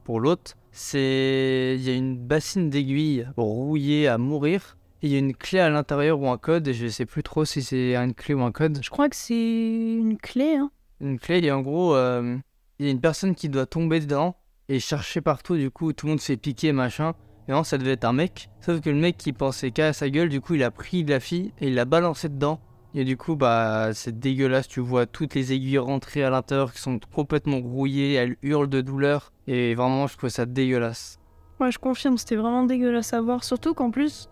pour 0.03 0.19
l'autre. 0.19 0.55
C'est. 0.71 1.75
Il 1.77 1.83
y 1.83 1.89
a 1.91 1.93
une 1.93 2.17
bassine 2.17 2.69
d'aiguilles 2.71 3.27
rouillée 3.37 4.07
à 4.07 4.17
mourir. 4.17 4.77
Et 5.03 5.07
il 5.07 5.13
y 5.13 5.15
a 5.15 5.19
une 5.19 5.35
clé 5.35 5.59
à 5.59 5.69
l'intérieur 5.69 6.19
ou 6.19 6.29
un 6.29 6.37
code. 6.37 6.67
Et 6.67 6.73
je 6.73 6.87
sais 6.87 7.05
plus 7.05 7.21
trop 7.21 7.45
si 7.45 7.61
c'est 7.61 7.95
une 7.95 8.15
clé 8.15 8.33
ou 8.33 8.41
un 8.41 8.51
code. 8.51 8.79
Je 8.81 8.89
crois 8.89 9.07
que 9.07 9.15
c'est 9.15 9.35
une 9.35 10.17
clé, 10.17 10.55
hein. 10.55 10.71
Une 10.99 11.19
clé, 11.19 11.43
et 11.43 11.51
en 11.51 11.61
gros, 11.61 11.93
euh, 11.93 12.37
il 12.79 12.85
y 12.85 12.89
a 12.89 12.91
une 12.91 13.01
personne 13.01 13.35
qui 13.35 13.49
doit 13.49 13.65
tomber 13.65 13.99
dedans 13.99 14.35
et 14.67 14.79
chercher 14.79 15.21
partout. 15.21 15.57
Du 15.57 15.69
coup, 15.69 15.93
tout 15.93 16.07
le 16.07 16.11
monde 16.11 16.21
se 16.21 16.27
fait 16.27 16.37
piquer, 16.37 16.71
machin. 16.71 17.13
Et 17.47 17.51
non, 17.51 17.63
ça 17.63 17.77
devait 17.77 17.91
être 17.91 18.05
un 18.05 18.13
mec. 18.13 18.49
Sauf 18.61 18.81
que 18.81 18.89
le 18.89 18.95
mec 18.95 19.17
qui 19.17 19.33
pensait 19.33 19.71
qu'à 19.71 19.93
sa 19.93 20.09
gueule, 20.09 20.29
du 20.29 20.41
coup, 20.41 20.55
il 20.55 20.63
a 20.63 20.71
pris 20.71 21.03
la 21.03 21.19
fille 21.19 21.53
et 21.59 21.67
il 21.67 21.75
l'a 21.75 21.85
balancée 21.85 22.29
dedans. 22.29 22.59
Et 22.95 23.03
du 23.03 23.17
coup, 23.17 23.35
bah, 23.35 23.89
c'est 23.93 24.17
dégueulasse. 24.17 24.67
Tu 24.67 24.79
vois 24.79 25.05
toutes 25.05 25.35
les 25.35 25.51
aiguilles 25.51 25.77
rentrer 25.77 26.23
à 26.23 26.29
l'intérieur 26.29 26.73
qui 26.73 26.79
sont 26.79 26.99
complètement 27.13 27.59
grouillées. 27.59 28.13
Elles 28.13 28.37
hurlent 28.41 28.69
de 28.69 28.81
douleur. 28.81 29.33
Et 29.47 29.75
vraiment, 29.75 30.07
je 30.07 30.17
trouve 30.17 30.29
ça 30.29 30.45
dégueulasse. 30.45 31.19
Ouais, 31.59 31.71
je 31.71 31.77
confirme, 31.77 32.17
c'était 32.17 32.37
vraiment 32.37 32.63
dégueulasse 32.63 33.13
à 33.13 33.21
voir. 33.21 33.43
Surtout 33.43 33.73
qu'en 33.73 33.91
plus, 33.91 34.29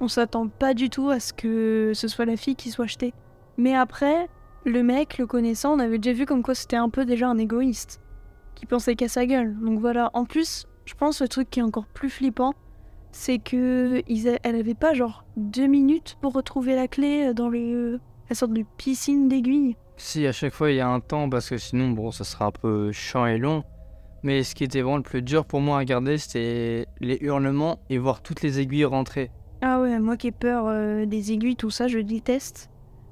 on 0.00 0.08
s'attend 0.08 0.48
pas 0.48 0.74
du 0.74 0.90
tout 0.90 1.10
à 1.10 1.20
ce 1.20 1.32
que 1.32 1.92
ce 1.94 2.08
soit 2.08 2.24
la 2.24 2.36
fille 2.36 2.56
qui 2.56 2.70
soit 2.70 2.86
jetée. 2.86 3.14
Mais 3.58 3.74
après, 3.74 4.28
le 4.64 4.82
mec, 4.82 5.18
le 5.18 5.26
connaissant, 5.26 5.74
on 5.74 5.78
avait 5.78 5.98
déjà 5.98 6.16
vu 6.16 6.26
comme 6.26 6.42
quoi 6.42 6.54
c'était 6.54 6.76
un 6.76 6.88
peu 6.88 7.04
déjà 7.04 7.28
un 7.28 7.38
égoïste. 7.38 8.00
Qui 8.54 8.66
pensait 8.66 8.96
qu'à 8.96 9.08
sa 9.08 9.26
gueule. 9.26 9.54
Donc 9.60 9.78
voilà. 9.78 10.10
En 10.14 10.24
plus, 10.24 10.66
je 10.86 10.94
pense 10.94 11.20
le 11.20 11.28
truc 11.28 11.50
qui 11.50 11.60
est 11.60 11.62
encore 11.62 11.86
plus 11.86 12.08
flippant, 12.10 12.54
c'est 13.12 13.38
que 13.38 14.02
ils 14.08 14.28
a- 14.28 14.38
elle 14.42 14.56
avait 14.56 14.74
pas 14.74 14.94
genre 14.94 15.24
deux 15.36 15.66
minutes 15.66 16.16
pour 16.20 16.32
retrouver 16.32 16.74
la 16.74 16.88
clé 16.88 17.32
dans 17.34 17.48
les, 17.48 17.96
la 18.28 18.34
sorte 18.34 18.52
de 18.52 18.64
piscine 18.78 19.28
d'aiguilles. 19.28 19.76
Si, 19.98 20.26
à 20.26 20.32
chaque 20.32 20.52
fois, 20.54 20.70
il 20.70 20.76
y 20.76 20.80
a 20.80 20.88
un 20.88 21.00
temps, 21.00 21.28
parce 21.30 21.48
que 21.48 21.56
sinon, 21.56 21.90
bon, 21.90 22.10
ça 22.10 22.24
sera 22.24 22.46
un 22.46 22.50
peu 22.50 22.92
chiant 22.92 23.24
et 23.26 23.38
long. 23.38 23.64
Mais 24.22 24.42
ce 24.42 24.54
qui 24.54 24.64
était 24.64 24.80
vraiment 24.82 24.96
le 24.98 25.02
plus 25.02 25.22
dur 25.22 25.44
pour 25.44 25.60
moi 25.60 25.78
à 25.78 25.84
garder, 25.84 26.18
c'était 26.18 26.86
les 27.00 27.18
hurlements 27.20 27.78
et 27.88 27.96
voir 27.98 28.22
toutes 28.22 28.42
les 28.42 28.60
aiguilles 28.60 28.84
rentrer. 28.84 29.30
Ah 29.62 29.80
ouais, 29.80 29.98
moi 30.00 30.16
qui 30.16 30.26
ai 30.28 30.32
peur 30.32 30.66
euh, 30.66 31.06
des 31.06 31.32
aiguilles, 31.32 31.56
tout 31.56 31.70
ça, 31.70 31.88
je 31.88 31.98
déteste. 31.98 32.68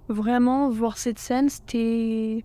Vraiment, 0.09 0.69
voir 0.69 0.99
cette 0.99 1.19
scène, 1.19 1.49
c'était 1.49 2.45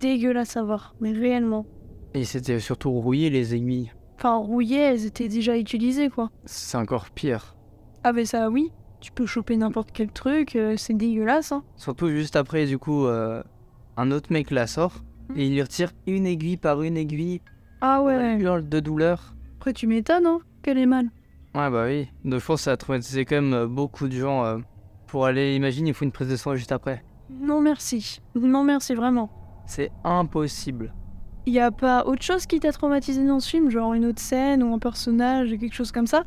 dégueulasse 0.00 0.56
à 0.56 0.62
voir, 0.62 0.94
mais 1.00 1.12
réellement. 1.12 1.66
Et 2.14 2.24
c'était 2.24 2.60
surtout 2.60 2.92
rouillé 2.92 3.30
les 3.30 3.54
aiguilles. 3.54 3.90
Enfin, 4.24 4.36
rouillées, 4.36 4.78
elles 4.80 5.04
étaient 5.04 5.28
déjà 5.28 5.58
utilisées, 5.58 6.08
quoi. 6.08 6.30
C'est 6.46 6.78
encore 6.78 7.10
pire. 7.10 7.54
Ah, 8.04 8.14
mais 8.14 8.24
ça, 8.24 8.48
oui. 8.48 8.72
Tu 9.00 9.12
peux 9.12 9.26
choper 9.26 9.54
n'importe 9.54 9.90
quel 9.92 10.10
truc, 10.10 10.56
euh, 10.56 10.76
c'est 10.78 10.94
dégueulasse, 10.94 11.52
hein. 11.52 11.62
Surtout 11.76 12.08
juste 12.08 12.34
après, 12.34 12.64
du 12.64 12.78
coup, 12.78 13.04
euh, 13.04 13.42
un 13.98 14.10
autre 14.10 14.32
mec 14.32 14.50
la 14.50 14.66
sort 14.66 15.04
et 15.36 15.46
il 15.46 15.52
lui 15.52 15.60
retire 15.60 15.92
une 16.06 16.24
aiguille 16.26 16.56
par 16.56 16.80
une 16.80 16.96
aiguille. 16.96 17.42
Ah 17.82 18.02
ouais. 18.02 18.38
Hurle 18.38 18.66
de 18.66 18.80
douleur. 18.80 19.34
Après, 19.58 19.74
tu 19.74 19.86
m'étonnes, 19.86 20.24
hein, 20.24 20.38
qu'elle 20.62 20.78
est 20.78 20.86
mal. 20.86 21.10
Ouais, 21.54 21.68
bah 21.68 21.84
oui. 21.84 22.08
Donc 22.24 22.40
je 22.40 22.46
pense 22.46 22.60
que 22.60 22.64
ça 22.64 22.72
a 22.72 22.76
traumatisé 22.78 23.26
quand 23.26 23.36
même 23.36 23.52
euh, 23.52 23.66
beaucoup 23.66 24.08
de 24.08 24.16
gens. 24.16 24.42
euh, 24.46 24.56
pour 25.06 25.26
aller, 25.26 25.54
imagine, 25.54 25.86
il 25.86 25.92
faut 25.92 26.06
une 26.06 26.12
prise 26.12 26.30
de 26.30 26.36
sang 26.36 26.54
juste 26.54 26.72
après. 26.72 27.04
Non, 27.28 27.60
merci. 27.60 28.22
Non, 28.34 28.64
merci, 28.64 28.94
vraiment. 28.94 29.28
C'est 29.66 29.90
impossible. 30.02 30.94
Y 31.46 31.58
a 31.58 31.70
pas 31.70 32.04
autre 32.06 32.22
chose 32.22 32.46
qui 32.46 32.58
t'a 32.58 32.72
traumatisé 32.72 33.24
dans 33.24 33.40
ce 33.40 33.50
film, 33.50 33.70
genre 33.70 33.92
une 33.92 34.06
autre 34.06 34.20
scène 34.20 34.62
ou 34.62 34.74
un 34.74 34.78
personnage, 34.78 35.50
quelque 35.50 35.74
chose 35.74 35.92
comme 35.92 36.06
ça? 36.06 36.24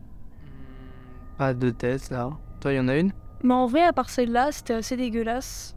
Pas 1.37 1.53
de 1.53 1.69
tête 1.71 2.09
là. 2.09 2.31
Toi, 2.61 2.73
il 2.73 2.75
y 2.77 2.79
en 2.79 2.87
a 2.87 2.97
une? 2.97 3.11
Mais 3.43 3.53
en 3.53 3.65
vrai, 3.65 3.83
à 3.83 3.93
part 3.93 4.09
celle-là, 4.09 4.51
c'était 4.51 4.73
assez 4.73 4.97
dégueulasse. 4.97 5.75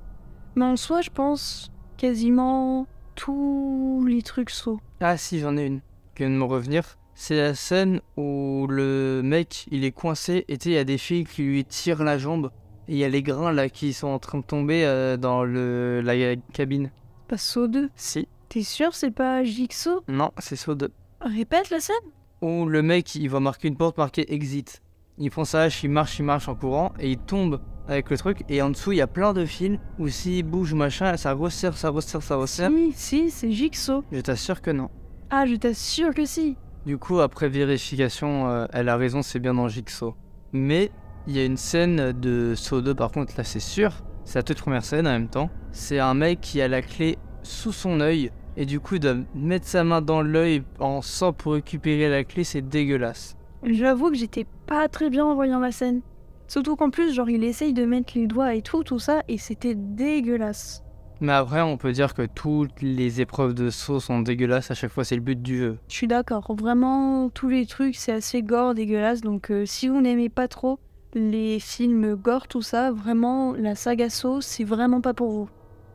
Mais 0.57 0.65
en 0.65 0.77
soi, 0.77 1.01
je 1.01 1.11
pense 1.11 1.71
quasiment 1.97 2.87
tous 3.15 4.05
les 4.07 4.23
trucs 4.23 4.51
sauts. 4.51 4.81
Ah 5.01 5.17
si, 5.17 5.39
j'en 5.41 5.57
ai 5.57 5.67
une. 5.67 5.81
Vient 6.17 6.29
de 6.29 6.35
me 6.35 6.45
revenir. 6.45 6.99
C'est 7.15 7.37
la 7.37 7.55
scène 7.55 8.01
où 8.17 8.67
le 8.69 9.21
mec, 9.23 9.67
il 9.71 9.85
est 9.85 9.93
coincé 9.93 10.45
et 10.49 10.57
tu 10.57 10.65
sais, 10.65 10.71
il 10.71 10.75
y 10.75 10.79
a 10.79 10.85
des 10.85 10.99
filles 10.99 11.25
qui 11.25 11.43
lui 11.43 11.65
tirent 11.65 12.03
la 12.03 12.19
jambe. 12.19 12.51
Et 12.89 12.95
il 12.95 12.99
y 12.99 13.05
a 13.05 13.09
les 13.09 13.23
grains 13.23 13.53
là 13.53 13.69
qui 13.69 13.93
sont 13.93 14.09
en 14.09 14.19
train 14.19 14.39
de 14.39 14.45
tomber 14.45 14.85
euh, 14.85 15.17
dans 15.17 15.45
le, 15.45 16.01
la 16.03 16.37
cabine. 16.53 16.91
Pas 17.29 17.37
saut 17.37 17.69
2. 17.69 17.91
Si. 17.95 18.27
T'es 18.51 18.65
sûr, 18.65 18.97
c'est 18.97 19.13
pas 19.13 19.45
Jigsaw? 19.45 20.03
Non, 20.09 20.33
c'est 20.39 20.57
saut 20.57 20.75
2. 20.75 20.91
Répète 21.21 21.71
la 21.71 21.79
scène 21.79 21.95
Où 22.43 22.67
le 22.67 22.83
mec, 22.83 23.15
il 23.15 23.31
va 23.31 23.39
marquer 23.39 23.69
une 23.69 23.77
porte 23.77 23.97
marquée 23.97 24.35
exit. 24.35 24.83
Il 25.19 25.31
prend 25.31 25.45
sa 25.45 25.63
hache, 25.63 25.85
il 25.85 25.91
marche, 25.91 26.19
il 26.19 26.25
marche 26.25 26.49
en 26.49 26.57
courant 26.57 26.93
et 26.99 27.13
il 27.13 27.19
tombe 27.19 27.61
avec 27.87 28.11
le 28.11 28.17
truc. 28.17 28.43
Et 28.49 28.61
en 28.61 28.71
dessous, 28.71 28.91
il 28.91 28.97
y 28.97 29.03
a 29.03 29.07
plein 29.07 29.35
de 29.35 29.45
fils 29.45 29.79
où 30.01 30.09
s'il 30.09 30.43
bouge 30.43 30.75
machin, 30.75 31.17
ça 31.17 31.33
resserre, 31.33 31.77
ça 31.77 31.91
resserre, 31.91 32.25
ça 32.25 32.35
resserre. 32.35 32.71
Si, 32.71 32.93
si, 32.97 33.31
c'est 33.31 33.53
Jigsaw. 33.53 34.03
Je 34.11 34.21
t'assure 34.21 34.61
que 34.63 34.73
non. 34.73 34.91
Ah, 35.31 35.47
je 35.47 35.55
t'assure 35.55 36.13
que 36.13 36.25
si. 36.25 36.57
Du 36.87 36.99
coup, 36.99 37.21
après 37.21 37.49
vérification, 37.49 38.51
euh, 38.51 38.67
elle 38.73 38.89
a 38.89 38.97
raison, 38.97 39.23
c'est 39.23 39.39
bien 39.39 39.55
dans 39.55 39.69
Jigsaw. 39.69 40.17
Mais 40.53 40.91
il 41.29 41.37
y 41.37 41.39
a 41.39 41.45
une 41.45 41.57
scène 41.57 42.11
de 42.19 42.55
Saw 42.57 42.81
2, 42.81 42.97
par 42.97 43.13
contre, 43.13 43.35
là 43.37 43.45
c'est 43.45 43.61
sûr. 43.61 44.03
C'est 44.25 44.41
la 44.41 44.43
toute 44.43 44.59
première 44.59 44.85
scène 44.85 45.07
en 45.07 45.13
même 45.13 45.29
temps. 45.29 45.51
C'est 45.71 46.01
un 46.01 46.15
mec 46.15 46.41
qui 46.41 46.61
a 46.61 46.67
la 46.67 46.83
clé 46.83 47.17
sous 47.45 47.73
son 47.73 48.01
œil. 48.01 48.33
Et 48.61 48.67
du 48.67 48.79
coup, 48.79 48.99
doit 48.99 49.15
mettre 49.35 49.67
sa 49.67 49.85
main 49.85 50.03
dans 50.03 50.21
l'œil 50.21 50.65
en 50.81 51.01
sang 51.01 51.33
pour 51.33 51.55
récupérer 51.55 52.11
la 52.11 52.25
clé, 52.25 52.45
c'est 52.45 52.61
dégueulasse. 52.61 53.35
J'avoue 53.63 54.11
que 54.11 54.17
j'étais 54.17 54.45
pas 54.67 54.87
très 54.87 55.09
bien 55.09 55.25
en 55.25 55.35
voyant 55.35 55.61
la 55.61 55.73
scène. 55.73 56.03
Surtout 56.47 56.77
qu'en 56.77 56.91
plus, 56.91 57.15
genre, 57.15 57.31
il 57.31 57.43
essaye 57.43 57.73
de 57.73 57.87
mettre 57.87 58.13
les 58.17 58.27
doigts 58.27 58.55
et 58.55 58.61
tout, 58.61 58.85
tout 58.85 58.99
ça, 58.99 59.23
et 59.29 59.39
c'était 59.39 59.75
dégueulasse. 59.75 60.85
Mais 61.23 61.33
après, 61.33 61.63
on 61.63 61.79
peut 61.79 61.93
dire 61.93 62.13
que 62.13 62.27
toutes 62.27 62.83
les 62.83 63.23
épreuves 63.23 63.55
de 63.55 63.71
saut 63.71 63.99
sont 63.99 64.21
dégueulasses. 64.21 64.71
À 64.71 64.75
chaque 64.75 64.93
fois, 64.93 65.05
c'est 65.05 65.17
le 65.17 65.23
but 65.23 65.41
du 65.41 65.57
jeu. 65.57 65.79
Je 65.89 65.95
suis 65.95 66.07
d'accord. 66.07 66.55
Vraiment, 66.55 67.31
tous 67.31 67.49
les 67.49 67.65
trucs, 67.65 67.97
c'est 67.97 68.13
assez 68.13 68.43
gore, 68.43 68.75
dégueulasse. 68.75 69.23
Donc, 69.23 69.51
euh, 69.51 69.65
si 69.65 69.89
vous 69.89 70.03
n'aimez 70.03 70.29
pas 70.29 70.49
trop 70.49 70.79
les 71.15 71.61
films 71.61 72.15
gore, 72.15 72.47
tout 72.47 72.61
ça, 72.61 72.93
vraiment, 72.93 73.55
la 73.55 73.75
saga 73.75 74.11
Saw, 74.11 74.43
c'est 74.43 74.65
vraiment 74.65 75.01
pas 75.01 75.15
pour 75.15 75.31
vous. 75.31 75.49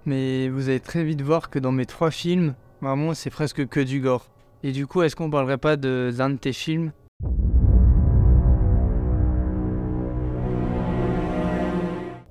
Mais 0.08 0.50
vous 0.50 0.70
allez 0.70 0.80
très 0.80 1.04
vite 1.04 1.22
voir 1.22 1.50
que 1.50 1.58
dans 1.58 1.72
mes 1.72 1.88
trois 1.88 2.12
films, 2.12 2.54
vraiment, 2.80 3.16
c'est 3.16 3.32
presque 3.32 3.68
que 3.68 3.80
du 3.80 4.02
gore. 4.02 4.28
Et 4.62 4.72
du 4.72 4.86
coup, 4.86 5.02
est-ce 5.02 5.16
qu'on 5.16 5.32
parlerait 5.32 5.58
pas 5.58 5.78
de 5.78 6.14
l'un 6.16 6.30
de 6.30 6.38
tes 6.38 6.54
films? 6.54 6.92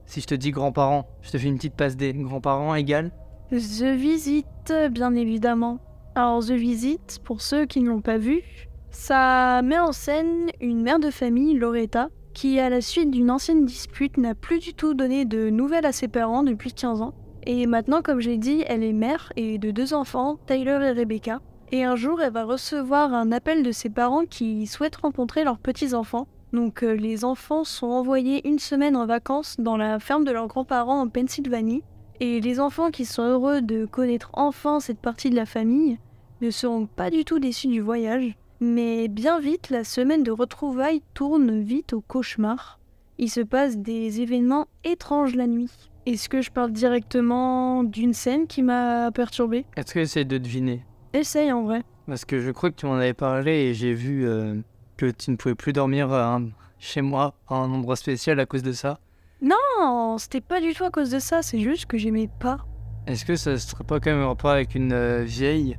Si 0.07 0.21
je 0.21 0.27
te 0.27 0.35
dis 0.37 0.53
grands-parents, 0.53 1.09
je 1.23 1.33
te 1.33 1.39
fais 1.39 1.49
une 1.49 1.57
petite 1.57 1.75
passe 1.75 1.97
des 1.97 2.13
grands-parents 2.13 2.77
égale 2.77 3.11
The 3.51 3.97
Visit, 3.97 4.73
bien 4.93 5.15
évidemment. 5.17 5.81
Alors, 6.15 6.45
The 6.45 6.53
Visit, 6.53 7.21
pour 7.25 7.41
ceux 7.41 7.67
qui 7.67 7.81
ne 7.81 7.89
l'ont 7.89 8.01
pas 8.01 8.19
vu, 8.19 8.43
ça 8.91 9.63
met 9.63 9.81
en 9.81 9.91
scène 9.91 10.51
une 10.61 10.83
mère 10.83 11.01
de 11.01 11.11
famille, 11.11 11.55
Loretta, 11.55 12.09
qui, 12.35 12.61
à 12.61 12.71
la 12.71 12.81
suite 12.81 13.11
d'une 13.11 13.33
ancienne 13.33 13.65
dispute, 13.65 14.17
n'a 14.17 14.37
plus 14.37 14.61
du 14.61 14.75
tout 14.75 14.95
donné 14.95 15.25
de 15.25 15.51
nouvelles 15.51 15.87
à 15.87 15.93
ses 15.93 16.07
parents 16.07 16.45
depuis 16.45 16.73
15 16.73 17.03
ans. 17.03 17.15
Et 17.47 17.67
maintenant, 17.67 18.01
comme 18.01 18.21
j'ai 18.21 18.39
dit, 18.39 18.65
elle 18.67 18.83
est 18.83 18.95
mère 18.95 19.33
et 19.37 19.59
de 19.59 19.71
deux 19.71 19.93
enfants, 19.93 20.39
Tyler 20.47 20.79
et 20.83 20.93
Rebecca. 20.93 21.41
Et 21.73 21.85
un 21.85 21.95
jour, 21.95 22.23
elle 22.23 22.33
va 22.33 22.45
recevoir 22.45 23.13
un 23.13 23.33
appel 23.33 23.63
de 23.63 23.73
ses 23.73 23.91
parents 23.91 24.25
qui 24.25 24.67
souhaitent 24.67 24.97
rencontrer 24.97 25.45
leurs 25.45 25.59
petits-enfants. 25.59 26.27
Donc 26.53 26.83
euh, 26.83 26.95
les 26.95 27.25
enfants 27.25 27.65
sont 27.65 27.89
envoyés 27.89 28.47
une 28.49 28.59
semaine 28.59 28.97
en 28.97 29.07
vacances 29.07 29.57
dans 29.59 29.77
la 29.77 29.99
ferme 29.99 30.25
de 30.25 30.31
leurs 30.31 30.47
grands-parents 30.47 31.01
en 31.01 31.09
Pennsylvanie. 31.09 31.83
Et 32.21 32.41
les 32.41 32.61
enfants 32.61 32.91
qui 32.91 33.05
sont 33.05 33.25
heureux 33.25 33.61
de 33.61 33.87
connaître 33.87 34.31
enfin 34.35 34.81
cette 34.81 35.01
partie 35.01 35.31
de 35.31 35.37
la 35.37 35.47
famille 35.47 35.99
ne 36.41 36.51
seront 36.51 36.87
pas 36.87 37.11
du 37.11 37.25
tout 37.25 37.41
déçus 37.41 37.67
du 37.67 37.81
voyage. 37.81 38.37
Mais 38.61 39.09
bien 39.09 39.41
vite, 39.41 39.69
la 39.69 39.85
semaine 39.85 40.23
de 40.23 40.31
retrouvailles 40.31 41.03
tourne 41.13 41.61
vite 41.61 41.93
au 41.93 42.01
cauchemar. 42.01 42.79
Il 43.19 43.31
se 43.31 43.41
passe 43.41 43.77
des 43.77 44.21
événements 44.21 44.67
étranges 44.85 45.35
la 45.35 45.47
nuit. 45.47 45.91
Est-ce 46.07 46.29
que 46.29 46.43
je 46.43 46.51
parle 46.51 46.71
directement 46.71 47.83
d'une 47.83 48.13
scène 48.13 48.47
qui 48.47 48.63
m'a 48.63 49.11
perturbée? 49.11 49.65
Est-ce 49.77 49.95
que 49.95 50.05
c'est 50.05 50.27
de 50.27 50.37
deviner? 50.37 50.85
Essaye 51.15 51.51
en 51.51 51.63
vrai. 51.63 51.83
Parce 52.07 52.27
que 52.27 52.41
je 52.41 52.51
crois 52.51 52.71
que 52.71 52.77
tu 52.77 52.85
m'en 52.85 52.97
avais 52.97 53.15
parlé 53.15 53.53
et 53.53 53.75
j'ai 53.75 53.95
vu 53.95 54.27
euh, 54.27 54.57
que 54.99 55.11
tu 55.11 55.31
ne 55.31 55.37
pouvais 55.37 55.55
plus 55.55 55.73
dormir 55.73 56.13
euh, 56.13 56.39
chez 56.79 57.01
moi 57.01 57.35
à 57.49 57.55
un 57.55 57.73
endroit 57.73 57.97
spécial 57.97 58.39
à 58.39 58.45
cause 58.45 58.63
de 58.63 58.73
ça. 58.73 58.99
Non, 59.41 60.19
c'était 60.19 60.43
pas 60.43 60.61
du 60.61 60.75
tout 60.75 60.85
à 60.85 60.91
cause 60.91 61.11
de 61.11 61.19
ça, 61.19 61.41
c'est 61.41 61.61
juste 61.61 61.87
que 61.87 61.97
j'aimais 61.97 62.29
pas. 62.39 62.59
Est-ce 63.07 63.25
que 63.25 63.37
ça 63.37 63.57
serait 63.59 63.85
pas 63.85 63.99
quand 63.99 64.11
même 64.11 64.23
en 64.25 64.29
rapport 64.29 64.51
avec 64.51 64.75
une 64.75 64.93
euh, 64.93 65.23
vieille 65.25 65.79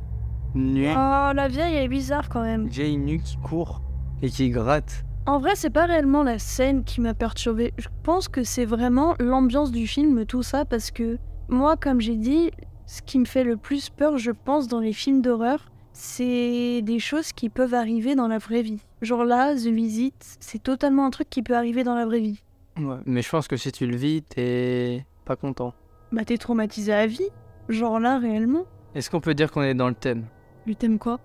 nuit 0.56 0.88
Oh, 0.90 1.32
la 1.36 1.48
vieille, 1.48 1.76
elle 1.76 1.84
est 1.84 1.88
bizarre 1.88 2.30
quand 2.30 2.42
même. 2.42 2.64
Une 2.64 2.70
vieille 2.70 2.98
nuit 2.98 3.22
qui 3.22 3.38
court 3.38 3.82
et 4.24 4.30
qui 4.30 4.50
gratte 4.50 5.06
En 5.28 5.40
vrai, 5.40 5.56
c'est 5.56 5.72
pas 5.72 5.88
réellement 5.88 6.22
la 6.22 6.38
scène 6.38 6.84
qui 6.84 7.02
m'a 7.02 7.16
perturbée. 7.16 7.74
Je 7.80 7.88
pense 8.04 8.28
que 8.28 8.44
c'est 8.44 8.66
vraiment 8.66 9.16
l'ambiance 9.20 9.72
du 9.72 9.88
film, 9.88 10.24
tout 10.28 10.44
ça, 10.44 10.66
parce 10.66 10.92
que 10.92 11.18
moi, 11.50 11.78
comme 11.78 12.00
j'ai 12.00 12.16
dit, 12.16 12.52
ce 12.86 13.02
qui 13.02 13.18
me 13.18 13.26
fait 13.26 13.44
le 13.44 13.58
plus 13.58 13.90
peur, 13.90 14.20
je 14.20 14.30
pense, 14.30 14.68
dans 14.68 14.80
les 14.80 14.94
films 14.94 15.24
d'horreur, 15.24 15.72
c'est 15.94 16.84
des 16.84 17.00
choses 17.00 17.32
qui 17.32 17.50
peuvent 17.50 17.74
arriver 17.74 18.14
dans 18.14 18.28
la 18.28 18.38
vraie 18.38 18.62
vie. 18.62 18.82
Genre 19.02 19.26
là, 19.26 19.56
The 19.56 19.68
Visit, 19.68 20.38
c'est 20.40 20.62
totalement 20.62 21.08
un 21.08 21.10
truc 21.10 21.28
qui 21.28 21.42
peut 21.42 21.56
arriver 21.56 21.84
dans 21.84 21.96
la 21.96 22.06
vraie 22.06 22.20
vie. 22.20 22.44
Ouais, 22.78 22.98
mais 23.08 23.24
je 23.24 23.30
pense 23.30 23.48
que 23.48 23.58
si 23.58 23.72
tu 23.72 23.88
le 23.88 23.96
vis, 23.96 24.22
t'es 24.22 25.08
pas 25.26 25.36
content. 25.36 25.74
Bah 26.12 26.24
t'es 26.24 26.38
traumatisé 26.38 26.94
à 26.94 27.08
vie. 27.08 27.30
Genre 27.68 28.00
là, 28.00 28.20
réellement. 28.20 28.66
Est-ce 28.94 29.10
qu'on 29.10 29.22
peut 29.22 29.34
dire 29.34 29.52
qu'on 29.52 29.64
est 29.64 29.74
dans 29.74 29.88
le 29.88 29.96
thème? 29.96 30.26
Le 30.68 30.76
thème 30.76 31.00
quoi? 31.00 31.20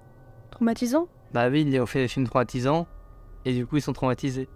Traumatisant? 0.52 1.06
Bah 1.34 1.50
oui, 1.50 1.78
ont 1.78 1.86
fait 1.86 2.00
des 2.00 2.08
films 2.08 2.26
traumatisants 2.26 2.86
et 3.44 3.52
du 3.52 3.66
coup 3.66 3.76
ils 3.76 3.82
sont 3.82 3.92
traumatisés. 3.92 4.48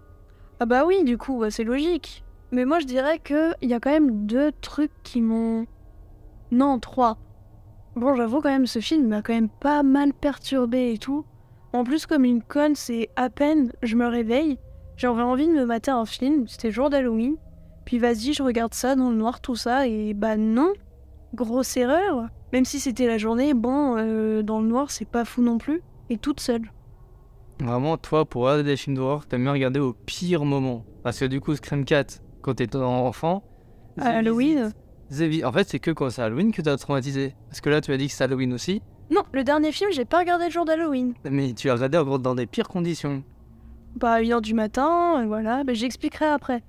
Ah 0.59 0.65
bah 0.65 0.85
oui, 0.85 1.03
du 1.03 1.17
coup, 1.17 1.43
c'est 1.49 1.65
logique. 1.65 2.23
Mais 2.51 2.63
moi, 2.63 2.79
je 2.79 2.85
dirais 2.85 3.19
que 3.19 3.51
il 3.61 3.69
y 3.69 3.73
a 3.73 3.81
quand 3.81 3.91
même 3.91 4.25
deux 4.25 4.53
trucs 4.61 4.93
qui 5.03 5.21
m'ont... 5.21 5.65
Non, 6.51 6.79
trois. 6.79 7.17
Bon, 7.95 8.15
j'avoue 8.15 8.39
quand 8.39 8.49
même, 8.49 8.65
ce 8.65 8.79
film 8.79 9.07
m'a 9.07 9.21
quand 9.21 9.33
même 9.33 9.49
pas 9.49 9.83
mal 9.83 10.13
perturbé 10.13 10.93
et 10.93 10.97
tout. 10.97 11.25
En 11.73 11.83
plus, 11.83 12.05
comme 12.05 12.23
une 12.23 12.41
conne, 12.41 12.75
c'est 12.75 13.09
à 13.17 13.29
peine 13.29 13.73
je 13.81 13.97
me 13.97 14.07
réveille, 14.07 14.57
j'aurais 14.95 15.23
envie 15.23 15.47
de 15.47 15.53
me 15.53 15.65
mater 15.65 15.91
un 15.91 16.05
film, 16.05 16.47
c'était 16.47 16.71
jour 16.71 16.89
d'Halloween. 16.89 17.35
Puis 17.83 17.99
vas-y, 17.99 18.33
je 18.33 18.43
regarde 18.43 18.73
ça 18.73 18.95
dans 18.95 19.09
le 19.09 19.17
noir, 19.17 19.41
tout 19.41 19.55
ça, 19.55 19.87
et 19.87 20.13
bah 20.13 20.37
non. 20.37 20.71
Grosse 21.33 21.75
erreur. 21.75 22.29
Même 22.53 22.63
si 22.63 22.79
c'était 22.79 23.07
la 23.07 23.17
journée, 23.17 23.53
bon, 23.53 23.97
euh, 23.97 24.41
dans 24.41 24.61
le 24.61 24.67
noir, 24.67 24.89
c'est 24.89 25.03
pas 25.09 25.25
fou 25.25 25.41
non 25.41 25.57
plus. 25.57 25.81
Et 26.09 26.17
toute 26.17 26.39
seule. 26.39 26.71
Vraiment, 27.59 27.97
toi, 27.97 28.25
pour 28.25 28.43
regarder 28.43 28.63
des 28.63 28.77
films 28.77 28.97
d'horreur, 28.97 29.25
t'aimes 29.25 29.43
bien 29.43 29.53
regarder 29.53 29.79
au 29.79 29.93
pire 29.93 30.43
moment. 30.45 30.85
Parce 31.03 31.19
que 31.19 31.25
du 31.25 31.39
coup, 31.39 31.55
Scream 31.55 31.85
4, 31.85 32.21
quand 32.41 32.55
t'étais 32.55 32.77
enfant. 32.77 33.43
À 33.97 34.09
Halloween 34.09 34.71
En 35.43 35.51
fait, 35.51 35.69
c'est 35.69 35.79
que 35.79 35.91
quand 35.91 36.09
c'est 36.09 36.21
Halloween 36.21 36.51
que 36.51 36.61
t'as 36.61 36.75
traumatisé. 36.77 37.35
Parce 37.49 37.61
que 37.61 37.69
là, 37.69 37.81
tu 37.81 37.93
as 37.93 37.97
dit 37.97 38.07
que 38.07 38.13
c'est 38.13 38.23
Halloween 38.23 38.53
aussi. 38.53 38.81
Non, 39.09 39.21
le 39.31 39.43
dernier 39.43 39.71
film, 39.71 39.91
j'ai 39.91 40.05
pas 40.05 40.19
regardé 40.19 40.45
le 40.45 40.51
jour 40.51 40.65
d'Halloween. 40.65 41.13
Mais 41.29 41.53
tu 41.53 41.69
as 41.69 41.75
regardé 41.75 41.97
encore 41.97 42.19
dans 42.19 42.35
des 42.35 42.47
pires 42.47 42.67
conditions. 42.67 43.23
Bah, 43.95 44.13
à 44.13 44.21
1h 44.21 44.41
du 44.41 44.53
matin, 44.53 45.21
et 45.23 45.25
voilà, 45.25 45.63
bah, 45.63 45.73
j'expliquerai 45.73 46.25
après. 46.25 46.63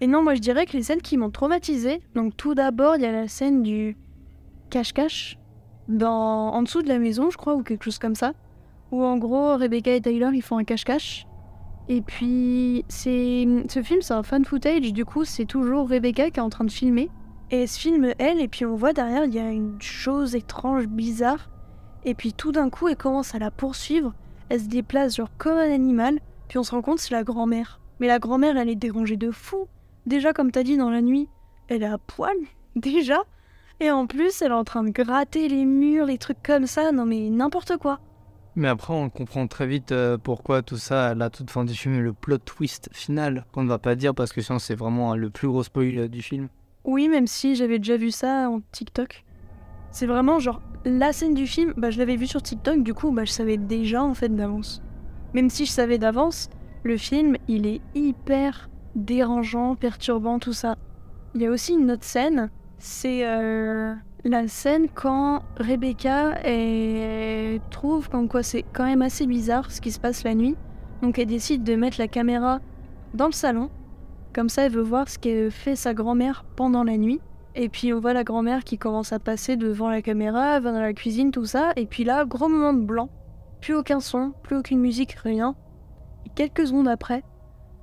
Et 0.00 0.06
non, 0.06 0.22
moi 0.22 0.34
je 0.34 0.40
dirais 0.40 0.66
que 0.66 0.76
les 0.76 0.82
scènes 0.82 1.00
qui 1.00 1.16
m'ont 1.16 1.30
traumatisée, 1.30 2.00
donc 2.14 2.36
tout 2.36 2.54
d'abord, 2.54 2.96
il 2.96 3.02
y 3.02 3.06
a 3.06 3.12
la 3.12 3.26
scène 3.26 3.62
du 3.62 3.96
cache-cache, 4.70 5.38
dans... 5.88 6.52
en 6.52 6.62
dessous 6.62 6.82
de 6.82 6.88
la 6.88 6.98
maison, 6.98 7.30
je 7.30 7.36
crois, 7.36 7.54
ou 7.54 7.62
quelque 7.62 7.84
chose 7.84 7.98
comme 7.98 8.14
ça, 8.14 8.34
où 8.90 9.02
en 9.02 9.16
gros, 9.18 9.56
Rebecca 9.56 9.94
et 9.94 10.00
Tyler, 10.00 10.30
ils 10.32 10.42
font 10.42 10.58
un 10.58 10.64
cache-cache. 10.64 11.26
Et 11.88 12.02
puis, 12.02 12.84
c'est 12.88 13.46
ce 13.68 13.82
film, 13.82 14.02
c'est 14.02 14.14
un 14.14 14.22
fan 14.22 14.44
footage, 14.44 14.92
du 14.92 15.04
coup, 15.04 15.24
c'est 15.24 15.46
toujours 15.46 15.88
Rebecca 15.88 16.30
qui 16.30 16.38
est 16.38 16.42
en 16.42 16.50
train 16.50 16.64
de 16.64 16.70
filmer. 16.70 17.10
Et 17.50 17.62
elle 17.62 17.68
se 17.68 17.78
filme 17.78 18.12
elle, 18.18 18.40
et 18.40 18.48
puis 18.48 18.66
on 18.66 18.76
voit 18.76 18.92
derrière, 18.92 19.24
il 19.24 19.34
y 19.34 19.38
a 19.38 19.50
une 19.50 19.80
chose 19.80 20.34
étrange, 20.34 20.86
bizarre. 20.86 21.48
Et 22.04 22.14
puis 22.14 22.34
tout 22.34 22.52
d'un 22.52 22.68
coup, 22.68 22.88
elle 22.88 22.96
commence 22.96 23.34
à 23.34 23.38
la 23.38 23.50
poursuivre. 23.50 24.12
Elle 24.50 24.60
se 24.60 24.68
déplace 24.68 25.16
genre 25.16 25.30
comme 25.38 25.56
un 25.56 25.72
animal. 25.72 26.18
Puis 26.48 26.58
on 26.58 26.62
se 26.62 26.70
rend 26.72 26.82
compte, 26.82 26.98
c'est 26.98 27.14
la 27.14 27.24
grand-mère. 27.24 27.80
Mais 28.00 28.06
la 28.06 28.18
grand-mère, 28.18 28.56
elle 28.56 28.68
est 28.68 28.76
dérangée 28.76 29.16
de 29.16 29.30
fou. 29.30 29.66
Déjà, 30.06 30.32
comme 30.32 30.50
t'as 30.50 30.62
dit 30.62 30.76
dans 30.76 30.90
la 30.90 31.02
nuit, 31.02 31.28
elle 31.68 31.82
est 31.82 31.86
à 31.86 31.98
poil. 31.98 32.36
Déjà. 32.76 33.22
Et 33.80 33.90
en 33.90 34.06
plus, 34.06 34.42
elle 34.42 34.52
est 34.52 34.54
en 34.54 34.64
train 34.64 34.84
de 34.84 34.90
gratter 34.90 35.48
les 35.48 35.64
murs, 35.64 36.06
les 36.06 36.18
trucs 36.18 36.42
comme 36.42 36.66
ça. 36.66 36.92
Non 36.92 37.06
mais 37.06 37.30
n'importe 37.30 37.76
quoi. 37.76 38.00
Mais 38.58 38.66
après, 38.66 38.92
on 38.92 39.08
comprend 39.08 39.46
très 39.46 39.68
vite 39.68 39.92
euh, 39.92 40.18
pourquoi 40.18 40.62
tout 40.62 40.78
ça, 40.78 41.14
la 41.14 41.30
toute 41.30 41.48
fin 41.48 41.64
du 41.64 41.74
film, 41.74 42.00
le 42.00 42.12
plot 42.12 42.38
twist 42.38 42.88
final, 42.92 43.44
qu'on 43.52 43.62
ne 43.62 43.68
va 43.68 43.78
pas 43.78 43.94
dire 43.94 44.16
parce 44.16 44.32
que 44.32 44.40
sinon 44.40 44.58
c'est 44.58 44.74
vraiment 44.74 45.14
le 45.14 45.30
plus 45.30 45.46
gros 45.46 45.62
spoil 45.62 45.96
euh, 45.96 46.08
du 46.08 46.22
film. 46.22 46.48
Oui, 46.82 47.08
même 47.08 47.28
si 47.28 47.54
j'avais 47.54 47.78
déjà 47.78 47.96
vu 47.96 48.10
ça 48.10 48.50
en 48.50 48.60
TikTok. 48.72 49.24
C'est 49.92 50.06
vraiment 50.06 50.40
genre 50.40 50.60
la 50.84 51.12
scène 51.12 51.34
du 51.34 51.46
film, 51.46 51.72
bah 51.76 51.90
je 51.90 52.00
l'avais 52.00 52.16
vu 52.16 52.26
sur 52.26 52.42
TikTok, 52.42 52.82
du 52.82 52.94
coup 52.94 53.12
bah 53.12 53.24
je 53.24 53.30
savais 53.30 53.58
déjà 53.58 54.02
en 54.02 54.14
fait 54.14 54.34
d'avance. 54.34 54.82
Même 55.34 55.50
si 55.50 55.64
je 55.64 55.70
savais 55.70 55.98
d'avance, 55.98 56.50
le 56.82 56.96
film 56.96 57.36
il 57.46 57.64
est 57.64 57.80
hyper 57.94 58.68
dérangeant, 58.96 59.76
perturbant, 59.76 60.40
tout 60.40 60.52
ça. 60.52 60.74
Il 61.36 61.42
y 61.42 61.46
a 61.46 61.50
aussi 61.50 61.74
une 61.74 61.92
autre 61.92 62.04
scène, 62.04 62.50
c'est 62.78 63.24
euh, 63.24 63.94
la 64.28 64.48
scène 64.48 64.88
quand 64.94 65.42
Rebecca 65.58 66.34
trouve 67.70 68.08
comme 68.08 68.28
quoi 68.28 68.42
c'est 68.42 68.64
quand 68.72 68.84
même 68.84 69.02
assez 69.02 69.26
bizarre 69.26 69.70
ce 69.70 69.80
qui 69.80 69.90
se 69.90 70.00
passe 70.00 70.24
la 70.24 70.34
nuit. 70.34 70.56
Donc 71.02 71.18
elle 71.18 71.26
décide 71.26 71.64
de 71.64 71.74
mettre 71.74 71.98
la 71.98 72.08
caméra 72.08 72.60
dans 73.14 73.26
le 73.26 73.32
salon. 73.32 73.70
Comme 74.34 74.48
ça 74.48 74.66
elle 74.66 74.72
veut 74.72 74.82
voir 74.82 75.08
ce 75.08 75.18
que 75.18 75.50
fait 75.50 75.76
sa 75.76 75.94
grand-mère 75.94 76.44
pendant 76.56 76.84
la 76.84 76.96
nuit. 76.96 77.20
Et 77.54 77.68
puis 77.68 77.92
on 77.92 78.00
voit 78.00 78.12
la 78.12 78.24
grand-mère 78.24 78.62
qui 78.62 78.78
commence 78.78 79.12
à 79.12 79.18
passer 79.18 79.56
devant 79.56 79.88
la 79.88 80.02
caméra, 80.02 80.60
va 80.60 80.72
dans 80.72 80.80
la 80.80 80.92
cuisine, 80.92 81.32
tout 81.32 81.44
ça. 81.46 81.72
Et 81.76 81.86
puis 81.86 82.04
là, 82.04 82.24
gros 82.24 82.48
moment 82.48 82.72
de 82.72 82.84
blanc. 82.84 83.08
Plus 83.60 83.74
aucun 83.74 83.98
son, 83.98 84.32
plus 84.44 84.56
aucune 84.56 84.78
musique, 84.78 85.12
rien. 85.12 85.56
Et 86.24 86.30
quelques 86.34 86.68
secondes 86.68 86.86
après, 86.86 87.24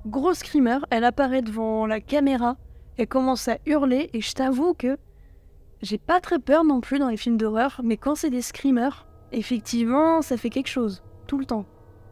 gros 0.05 0.33
screamer, 0.33 0.79
elle 0.91 1.03
apparaît 1.03 1.41
devant 1.41 1.85
la 1.85 1.99
caméra. 1.99 2.55
Elle 2.97 3.07
commence 3.07 3.49
à 3.49 3.57
hurler 3.65 4.09
et 4.13 4.21
je 4.21 4.31
t'avoue 4.33 4.73
que 4.73 4.97
j'ai 5.85 5.99
pas 5.99 6.19
très 6.19 6.39
peur 6.39 6.63
non 6.63 6.81
plus 6.81 6.97
dans 6.97 7.09
les 7.09 7.17
films 7.17 7.37
d'horreur, 7.37 7.79
mais 7.83 7.95
quand 7.95 8.15
c'est 8.15 8.31
des 8.31 8.41
screamers, 8.41 9.05
effectivement, 9.31 10.23
ça 10.23 10.35
fait 10.35 10.49
quelque 10.49 10.67
chose, 10.67 11.03
tout 11.27 11.37
le 11.37 11.45
temps. 11.45 11.65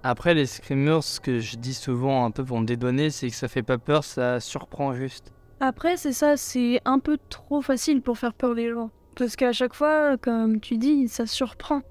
Après, 0.03 0.35
les 0.35 0.45
screamers, 0.45 1.03
ce 1.03 1.19
que 1.19 1.39
je 1.39 1.57
dis 1.57 1.73
souvent 1.73 2.23
un 2.23 2.29
peu 2.29 2.45
pour 2.45 2.59
me 2.59 2.65
dédonner, 2.65 3.09
c'est 3.09 3.29
que 3.29 3.35
ça 3.35 3.47
fait 3.47 3.63
pas 3.63 3.79
peur, 3.79 4.03
ça 4.03 4.39
surprend 4.39 4.93
juste. 4.93 5.33
Après, 5.59 5.97
c'est 5.97 6.13
ça, 6.13 6.37
c'est 6.37 6.81
un 6.85 6.99
peu 6.99 7.17
trop 7.29 7.61
facile 7.61 8.03
pour 8.03 8.19
faire 8.19 8.35
peur 8.35 8.53
les 8.53 8.69
gens. 8.69 8.91
Parce 9.15 9.35
qu'à 9.35 9.53
chaque 9.53 9.73
fois, 9.73 10.17
comme 10.17 10.59
tu 10.59 10.77
dis, 10.77 11.07
ça 11.07 11.25
surprend. 11.25 11.81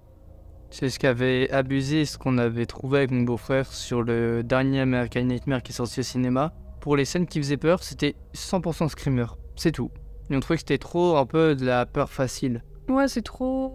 C'est 0.71 0.89
ce 0.89 1.01
qu'avait 1.01 1.51
abusé, 1.51 2.05
ce 2.05 2.17
qu'on 2.17 2.39
avait 2.39 2.67
trouvé 2.67 2.99
avec 2.99 3.11
mon 3.11 3.23
beau-frère 3.23 3.67
sur 3.67 4.03
le 4.03 4.43
dernier 4.45 4.81
American 4.81 5.23
Nightmare 5.23 5.63
qui 5.63 5.73
est 5.73 5.77
sorti 5.77 6.01
au 6.01 6.05
cinéma. 6.05 6.53
Pour 6.81 6.97
les 6.97 7.05
scènes 7.05 7.27
qui 7.27 7.39
faisaient 7.39 7.57
peur, 7.57 7.83
c'était 7.83 8.15
100% 8.35 8.89
screamer. 8.89 9.27
C'est 9.57 9.73
tout. 9.73 9.91
Et 10.31 10.37
on 10.37 10.41
trouvait 10.41 10.57
que 10.57 10.63
c'était 10.63 10.79
trop 10.79 11.17
un 11.17 11.27
peu 11.27 11.55
de 11.55 11.65
la 11.65 11.87
peur 11.87 12.11
facile. 12.11 12.63
Ouais, 12.89 13.09
c'est 13.09 13.23
trop. 13.23 13.73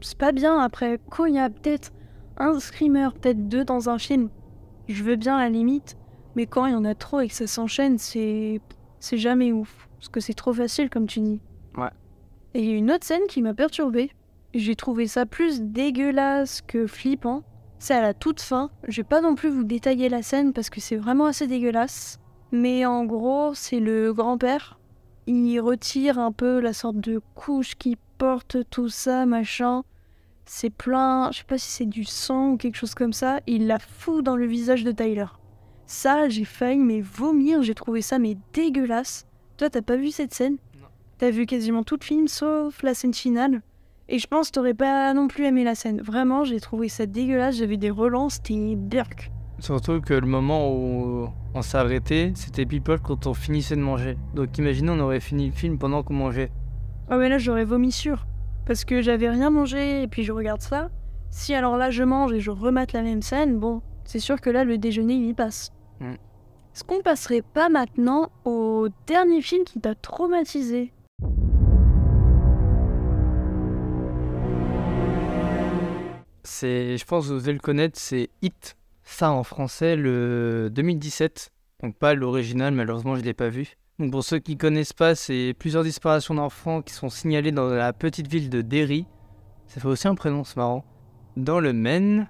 C'est 0.00 0.18
pas 0.18 0.32
bien 0.32 0.58
après. 0.58 1.00
Quand 1.10 1.26
il 1.26 1.34
y 1.34 1.38
a 1.38 1.50
peut-être 1.50 1.92
un 2.36 2.58
screamer, 2.58 3.08
peut-être 3.14 3.48
deux 3.48 3.64
dans 3.64 3.88
un 3.88 3.98
film, 3.98 4.30
je 4.88 5.02
veux 5.02 5.16
bien 5.16 5.36
à 5.36 5.44
la 5.44 5.50
limite. 5.50 5.96
Mais 6.34 6.46
quand 6.46 6.66
il 6.66 6.72
y 6.72 6.76
en 6.76 6.84
a 6.84 6.94
trop 6.94 7.20
et 7.20 7.28
que 7.28 7.34
ça 7.34 7.46
s'enchaîne, 7.46 7.98
c'est. 7.98 8.60
C'est 8.98 9.18
jamais 9.18 9.52
ouf. 9.52 9.88
Parce 9.98 10.08
que 10.08 10.20
c'est 10.20 10.34
trop 10.34 10.52
facile, 10.52 10.90
comme 10.90 11.06
tu 11.06 11.20
dis. 11.20 11.40
Ouais. 11.76 11.90
Et 12.54 12.60
il 12.60 12.70
y 12.70 12.72
a 12.72 12.76
une 12.76 12.90
autre 12.90 13.04
scène 13.04 13.26
qui 13.28 13.42
m'a 13.42 13.54
perturbée. 13.54 14.10
J'ai 14.54 14.76
trouvé 14.76 15.06
ça 15.06 15.26
plus 15.26 15.60
dégueulasse 15.60 16.62
que 16.62 16.86
flippant. 16.86 17.42
C'est 17.78 17.94
à 17.94 18.00
la 18.00 18.14
toute 18.14 18.40
fin. 18.40 18.70
Je 18.88 18.96
vais 18.98 19.06
pas 19.06 19.20
non 19.20 19.34
plus 19.34 19.50
vous 19.50 19.64
détailler 19.64 20.08
la 20.08 20.22
scène 20.22 20.52
parce 20.52 20.70
que 20.70 20.80
c'est 20.80 20.96
vraiment 20.96 21.26
assez 21.26 21.46
dégueulasse. 21.46 22.18
Mais 22.52 22.86
en 22.86 23.04
gros, 23.04 23.52
c'est 23.54 23.80
le 23.80 24.12
grand-père. 24.14 24.78
Il 25.26 25.58
retire 25.60 26.18
un 26.18 26.30
peu 26.32 26.60
la 26.60 26.72
sorte 26.72 26.98
de 26.98 27.20
couche 27.34 27.74
qui 27.74 27.96
porte 28.18 28.58
tout 28.70 28.88
ça, 28.88 29.26
machin. 29.26 29.82
C'est 30.44 30.70
plein, 30.70 31.30
je 31.32 31.38
sais 31.38 31.44
pas 31.44 31.58
si 31.58 31.68
c'est 31.68 31.86
du 31.86 32.04
sang 32.04 32.52
ou 32.52 32.56
quelque 32.56 32.76
chose 32.76 32.94
comme 32.94 33.12
ça. 33.12 33.40
Il 33.48 33.66
la 33.66 33.80
fout 33.80 34.24
dans 34.24 34.36
le 34.36 34.46
visage 34.46 34.84
de 34.84 34.92
Tyler. 34.92 35.26
Ça, 35.86 36.28
j'ai 36.28 36.44
failli 36.44 36.78
mais 36.78 37.00
vomir. 37.00 37.62
J'ai 37.62 37.74
trouvé 37.74 38.02
ça 38.02 38.18
mais 38.20 38.36
dégueulasse. 38.52 39.26
Toi, 39.56 39.70
t'as 39.70 39.82
pas 39.82 39.96
vu 39.96 40.10
cette 40.10 40.32
scène? 40.32 40.58
Non. 40.80 40.86
T'as 41.18 41.30
vu 41.30 41.46
quasiment 41.46 41.82
tout 41.82 41.96
le 42.00 42.04
film 42.04 42.28
sauf 42.28 42.82
la 42.82 42.94
scène 42.94 43.14
finale. 43.14 43.62
Et 44.08 44.20
je 44.20 44.26
pense 44.28 44.48
que 44.48 44.52
t'aurais 44.52 44.74
pas 44.74 45.12
non 45.14 45.26
plus 45.26 45.46
aimé 45.46 45.64
la 45.64 45.74
scène. 45.74 46.00
Vraiment, 46.00 46.44
j'ai 46.44 46.60
trouvé 46.60 46.88
ça 46.88 47.06
dégueulasse. 47.06 47.56
J'avais 47.56 47.76
des 47.76 47.90
relances, 47.90 48.34
c'était 48.34 48.76
burk. 48.76 49.32
Surtout 49.58 50.00
que 50.00 50.14
le 50.14 50.26
moment 50.26 50.72
où 50.72 51.28
on 51.56 51.62
s'est 51.62 51.78
arrêté, 51.78 52.32
c'était 52.34 52.66
people 52.66 52.98
quand 53.00 53.26
on 53.26 53.34
finissait 53.34 53.76
de 53.76 53.80
manger. 53.80 54.16
Donc 54.34 54.58
imaginez, 54.58 54.90
on 54.90 55.00
aurait 55.00 55.20
fini 55.20 55.46
le 55.46 55.52
film 55.52 55.78
pendant 55.78 56.02
qu'on 56.02 56.14
mangeait. 56.14 56.50
Ah 57.08 57.16
ouais, 57.18 57.28
là, 57.28 57.38
j'aurais 57.38 57.64
vomi 57.64 57.92
sûr. 57.92 58.26
Parce 58.66 58.84
que 58.84 59.00
j'avais 59.00 59.30
rien 59.30 59.50
mangé 59.50 60.02
et 60.02 60.08
puis 60.08 60.22
je 60.22 60.32
regarde 60.32 60.60
ça. 60.60 60.90
Si 61.30 61.54
alors 61.54 61.76
là, 61.76 61.90
je 61.90 62.02
mange 62.02 62.32
et 62.32 62.40
je 62.40 62.50
remate 62.50 62.92
la 62.92 63.02
même 63.02 63.22
scène, 63.22 63.58
bon, 63.58 63.80
c'est 64.04 64.18
sûr 64.18 64.40
que 64.40 64.50
là, 64.50 64.64
le 64.64 64.76
déjeuner, 64.76 65.14
il 65.14 65.28
y 65.28 65.34
passe. 65.34 65.72
Mm. 66.00 66.12
Est-ce 66.74 66.84
qu'on 66.84 67.00
passerait 67.00 67.42
pas 67.42 67.68
maintenant 67.68 68.30
au 68.44 68.88
dernier 69.06 69.40
film 69.40 69.64
qui 69.64 69.80
t'a 69.80 69.94
traumatisé? 69.94 70.92
C'est, 76.42 76.96
je 76.96 77.04
pense 77.04 77.26
que 77.26 77.32
vous 77.32 77.38
devez 77.38 77.52
le 77.54 77.58
connaître, 77.58 77.98
c'est 77.98 78.28
Hit. 78.42 78.76
Ça 79.08 79.30
en 79.30 79.44
français, 79.44 79.96
le 79.96 80.68
2017. 80.70 81.50
Donc 81.82 81.96
pas 81.96 82.14
l'original, 82.14 82.74
malheureusement 82.74 83.16
je 83.16 83.22
l'ai 83.22 83.32
pas 83.32 83.48
vu. 83.48 83.76
Donc 83.98 84.10
pour 84.10 84.24
ceux 84.24 84.40
qui 84.40 84.58
connaissent 84.58 84.92
pas, 84.92 85.14
c'est 85.14 85.54
plusieurs 85.58 85.84
disparitions 85.84 86.34
d'enfants 86.34 86.82
qui 86.82 86.92
sont 86.92 87.08
signalées 87.08 87.52
dans 87.52 87.68
la 87.68 87.94
petite 87.94 88.26
ville 88.26 88.50
de 88.50 88.60
Derry. 88.60 89.06
Ça 89.68 89.80
fait 89.80 89.88
aussi 89.88 90.06
un 90.06 90.16
prénom, 90.16 90.44
c'est 90.44 90.58
marrant. 90.58 90.84
Dans 91.36 91.60
le 91.60 91.72
Maine, 91.72 92.28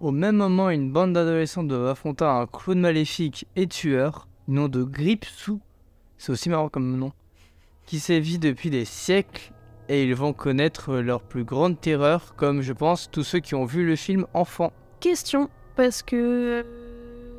au 0.00 0.12
même 0.12 0.36
moment, 0.36 0.70
une 0.70 0.92
bande 0.92 1.14
d'adolescents 1.14 1.64
doivent 1.64 1.88
affronter 1.88 2.24
un 2.24 2.46
clown 2.46 2.78
maléfique 2.78 3.46
et 3.56 3.66
tueur, 3.66 4.28
nom 4.46 4.68
de 4.68 4.84
Gripsou. 4.84 5.60
C'est 6.18 6.30
aussi 6.30 6.50
marrant 6.50 6.68
comme 6.68 6.96
nom. 6.96 7.12
Qui 7.86 7.98
sévit 7.98 8.38
depuis 8.38 8.70
des 8.70 8.84
siècles 8.84 9.52
et 9.88 10.04
ils 10.04 10.14
vont 10.14 10.34
connaître 10.34 10.96
leur 10.96 11.22
plus 11.22 11.44
grande 11.44 11.80
terreur, 11.80 12.36
comme 12.36 12.60
je 12.60 12.74
pense 12.74 13.10
tous 13.10 13.24
ceux 13.24 13.40
qui 13.40 13.54
ont 13.54 13.64
vu 13.64 13.84
le 13.84 13.96
film 13.96 14.26
enfant. 14.34 14.72
Question, 15.00 15.48
parce 15.78 16.02
que 16.02 16.64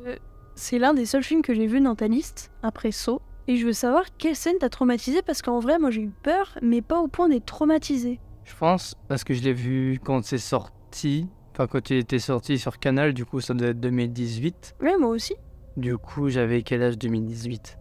euh, 0.08 0.16
c'est 0.54 0.78
l'un 0.78 0.94
des 0.94 1.04
seuls 1.04 1.22
films 1.22 1.42
que 1.42 1.52
j'ai 1.52 1.66
vu 1.66 1.78
dans 1.78 1.94
ta 1.94 2.08
liste, 2.08 2.50
après 2.62 2.90
Saw. 2.90 3.20
Et 3.48 3.56
je 3.56 3.66
veux 3.66 3.74
savoir 3.74 4.04
quelle 4.16 4.34
scène 4.34 4.56
t'a 4.58 4.70
traumatisé, 4.70 5.20
parce 5.20 5.42
qu'en 5.42 5.58
vrai, 5.58 5.78
moi 5.78 5.90
j'ai 5.90 6.00
eu 6.00 6.10
peur, 6.22 6.56
mais 6.62 6.80
pas 6.80 7.00
au 7.00 7.06
point 7.06 7.28
d'être 7.28 7.44
traumatisé. 7.44 8.18
Je 8.44 8.56
pense 8.56 8.94
parce 9.08 9.24
que 9.24 9.34
je 9.34 9.42
l'ai 9.42 9.52
vu 9.52 10.00
quand 10.02 10.24
c'est 10.24 10.38
sorti, 10.38 11.28
enfin 11.52 11.66
quand 11.66 11.90
il 11.90 11.98
était 11.98 12.18
sorti 12.18 12.58
sur 12.58 12.78
Canal, 12.78 13.12
du 13.12 13.26
coup 13.26 13.42
ça 13.42 13.52
doit 13.52 13.68
être 13.68 13.80
2018. 13.80 14.76
Ouais, 14.80 14.96
moi 14.98 15.10
aussi. 15.10 15.34
Du 15.76 15.98
coup 15.98 16.30
j'avais 16.30 16.62
quel 16.62 16.82
âge 16.82 16.96
2018 16.96 17.76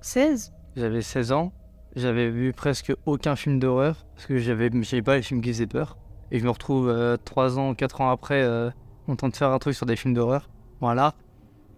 16. 0.00 0.52
J'avais 0.74 1.02
16 1.02 1.30
ans. 1.30 1.52
J'avais 1.94 2.30
vu 2.30 2.52
presque 2.52 2.92
aucun 3.06 3.36
film 3.36 3.60
d'horreur 3.60 4.06
parce 4.16 4.26
que 4.26 4.38
j'avais 4.38 4.70
j'avais 4.82 5.02
pas 5.02 5.16
les 5.16 5.22
films 5.22 5.40
qui 5.40 5.50
faisaient 5.50 5.68
peur. 5.68 5.98
Et 6.32 6.40
je 6.40 6.44
me 6.44 6.50
retrouve 6.50 6.92
3 7.24 7.60
ans, 7.60 7.74
4 7.74 8.00
ans 8.00 8.10
après 8.10 8.42
euh, 8.42 8.70
en 9.10 9.16
train 9.16 9.28
de 9.28 9.36
faire 9.36 9.50
un 9.50 9.58
truc 9.58 9.74
sur 9.74 9.86
des 9.86 9.96
films 9.96 10.14
d'horreur. 10.14 10.48
Voilà. 10.80 11.14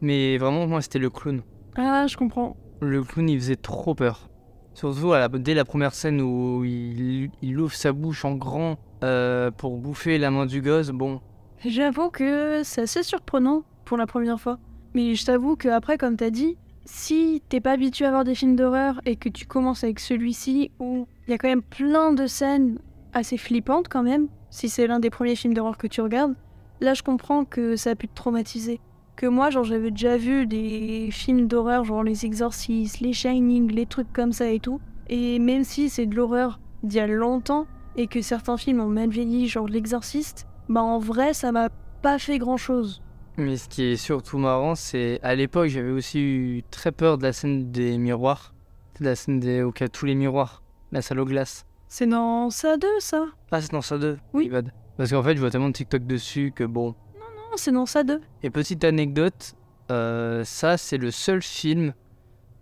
Mais 0.01 0.37
vraiment, 0.39 0.67
moi, 0.67 0.81
c'était 0.83 0.99
le 0.99 1.11
clown. 1.11 1.43
Ah, 1.77 2.07
je 2.07 2.17
comprends. 2.17 2.57
Le 2.81 3.03
clown, 3.03 3.29
il 3.29 3.39
faisait 3.41 3.57
trop 3.57 3.95
peur. 3.95 4.29
Surtout 4.75 5.13
à 5.13 5.19
la- 5.19 5.29
dès 5.29 5.55
la 5.55 5.65
première 5.65 5.95
scène 5.95 6.21
où 6.21 6.65
il, 6.65 7.31
il 7.43 7.59
ouvre 7.61 7.75
sa 7.75 7.93
bouche 7.93 8.25
en 8.25 8.33
grand 8.35 8.79
euh, 9.05 9.51
pour 9.51 9.77
bouffer 9.79 10.19
la 10.19 10.31
main 10.31 10.47
du 10.47 10.63
gosse. 10.63 10.91
Bon, 10.91 11.21
J'avoue 11.65 12.11
que 12.11 12.63
c'est 12.65 12.83
assez 12.83 13.03
surprenant 13.03 13.63
pour 13.85 13.97
la 13.97 14.07
première 14.07 14.41
fois. 14.41 14.59
Mais 14.95 15.15
je 15.15 15.25
t'avoue 15.25 15.57
que 15.57 15.69
après, 15.69 15.97
comme 15.99 16.17
t'as 16.17 16.31
dit, 16.31 16.57
si 16.85 17.43
t'es 17.49 17.61
pas 17.61 17.73
habitué 17.73 18.05
à 18.07 18.11
voir 18.11 18.25
des 18.25 18.35
films 18.35 18.57
d'horreur 18.57 19.01
et 19.07 19.15
que 19.17 19.29
tu 19.29 19.47
commences 19.47 19.85
avec 19.85 20.01
celui-ci 20.01 20.71
où 20.81 21.07
il 21.27 21.31
y 21.31 21.35
a 21.35 21.39
quand 21.39 21.49
même 21.49 21.63
plein 21.63 22.13
de 22.13 22.27
scènes 22.27 22.79
assez 23.13 23.37
flippantes 23.37 23.89
quand 23.89 24.03
même, 24.03 24.27
si 24.51 24.69
c'est 24.69 24.87
l'un 24.87 24.99
des 25.01 25.11
premiers 25.11 25.37
films 25.37 25.55
d'horreur 25.55 25.79
que 25.79 25.87
tu 25.87 26.01
regardes, 26.01 26.35
là 26.83 26.95
je 26.95 27.03
comprends 27.03 27.45
que 27.45 27.77
ça 27.77 27.91
a 27.91 27.95
pu 27.95 28.09
te 28.09 28.15
traumatiser. 28.15 28.81
Que 29.17 29.27
moi, 29.27 29.51
genre, 29.51 29.65
j'avais 29.65 29.91
déjà 29.91 30.17
vu 30.17 30.47
des 30.47 31.09
films 31.13 31.47
d'horreur, 31.47 31.85
genre 31.85 32.03
Les 32.03 32.25
Exorcistes, 32.25 33.01
Les 33.01 33.13
Shining, 33.13 33.71
les 33.71 33.87
trucs 33.87 34.11
comme 34.13 34.33
ça 34.33 34.51
et 34.51 34.59
tout. 34.59 34.81
Et 35.09 35.39
même 35.39 35.65
si 35.65 35.91
c'est 35.91 36.07
de 36.07 36.15
l'horreur 36.17 36.61
d'il 36.83 36.97
y 36.97 37.01
a 37.01 37.07
longtemps 37.07 37.67
et 37.97 38.07
que 38.07 38.23
certains 38.23 38.57
films 38.57 38.81
ont 38.81 38.89
mal 38.89 39.11
vieilli, 39.11 39.49
genre 39.49 39.69
L'Exorciste, 39.69 40.47
bah 40.69 40.83
en 40.83 40.99
vrai, 40.99 41.35
ça 41.35 41.53
m'a 41.53 41.69
pas 42.01 42.19
fait 42.19 42.39
grand 42.39 42.57
chose. 42.57 43.03
Mais 43.37 43.57
ce 43.59 43.69
qui 43.69 43.83
est 43.85 43.97
surtout 43.97 44.39
marrant, 44.39 44.75
c'est 44.75 45.21
à 45.23 45.35
l'époque, 45.35 45.69
j'avais 45.69 45.91
aussi 45.91 46.21
eu 46.21 46.63
très 46.71 46.91
peur 46.91 47.19
de 47.19 47.23
la 47.25 47.33
scène 47.35 47.71
des 47.71 47.99
miroirs. 47.99 48.55
De 48.99 49.05
la 49.05 49.15
scène 49.15 49.41
des, 49.41 49.63
où 49.63 49.73
il 49.77 49.81
y 49.81 49.85
a 49.85 49.89
tous 49.89 50.07
les 50.07 50.15
miroirs. 50.15 50.63
La 50.91 51.03
salle 51.03 51.21
aux 51.21 51.25
glaces. 51.27 51.65
C'est 51.89 52.07
dans 52.07 52.49
ça 52.51 52.77
2, 52.79 52.87
ça? 52.99 53.27
Ah, 53.51 53.61
c'est 53.61 53.73
dans 53.73 53.83
ça 53.83 53.99
2 53.99 54.19
Oui. 54.33 54.49
bad. 54.49 54.73
Parce 54.97 55.11
qu'en 55.11 55.23
fait, 55.23 55.35
je 55.35 55.41
vois 55.41 55.51
tellement 55.51 55.69
de 55.69 55.75
TikTok 55.75 56.07
dessus 56.07 56.53
que 56.55 56.65
bon. 56.65 56.89
Non, 57.15 57.57
c'est 57.57 57.73
dans 57.73 57.87
ça 57.87 58.05
2. 58.05 58.21
Et 58.43 58.51
petite 58.51 58.85
anecdote, 58.85 59.55
euh, 59.91 60.45
ça, 60.45 60.77
c'est 60.77 60.99
le 60.99 61.11
seul 61.11 61.43
film 61.43 61.95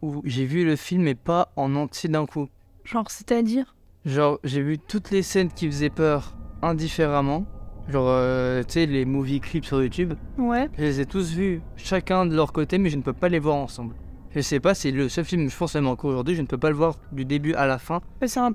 où 0.02 0.22
j'ai 0.24 0.44
vu 0.44 0.64
le 0.64 0.76
film 0.76 1.06
et 1.06 1.14
pas 1.14 1.52
en 1.56 1.74
entier 1.74 2.08
d'un 2.08 2.26
coup. 2.26 2.48
Genre, 2.84 3.10
c'est-à-dire? 3.10 3.74
Genre, 4.04 4.38
j'ai 4.44 4.62
vu 4.62 4.78
toutes 4.78 5.10
les 5.10 5.22
scènes 5.22 5.50
qui 5.50 5.66
faisaient 5.66 5.90
peur 5.90 6.36
indifféremment. 6.62 7.44
Genre, 7.88 8.06
euh, 8.08 8.62
tu 8.62 8.74
sais, 8.74 8.86
les 8.86 9.04
movie 9.04 9.40
clips 9.40 9.64
sur 9.64 9.82
YouTube. 9.82 10.14
Ouais. 10.38 10.68
Je 10.78 10.82
les 10.82 11.00
ai 11.00 11.06
tous 11.06 11.32
vus, 11.32 11.60
chacun 11.76 12.24
de 12.24 12.34
leur 12.34 12.52
côté, 12.52 12.78
mais 12.78 12.88
je 12.88 12.96
ne 12.96 13.02
peux 13.02 13.12
pas 13.12 13.28
les 13.28 13.38
voir 13.38 13.56
ensemble. 13.56 13.94
Je 14.30 14.40
sais 14.40 14.60
pas, 14.60 14.74
c'est 14.74 14.92
le 14.92 15.08
seul 15.08 15.24
film, 15.24 15.50
je 15.50 15.56
pense 15.56 15.74
même 15.74 15.88
encore 15.88 16.10
aujourd'hui, 16.10 16.36
je 16.36 16.40
ne 16.42 16.46
peux 16.46 16.58
pas 16.58 16.70
le 16.70 16.76
voir 16.76 16.96
du 17.10 17.24
début 17.24 17.52
à 17.54 17.66
la 17.66 17.78
fin. 17.78 18.00
Mais 18.20 18.28
C'est 18.28 18.38
un... 18.38 18.52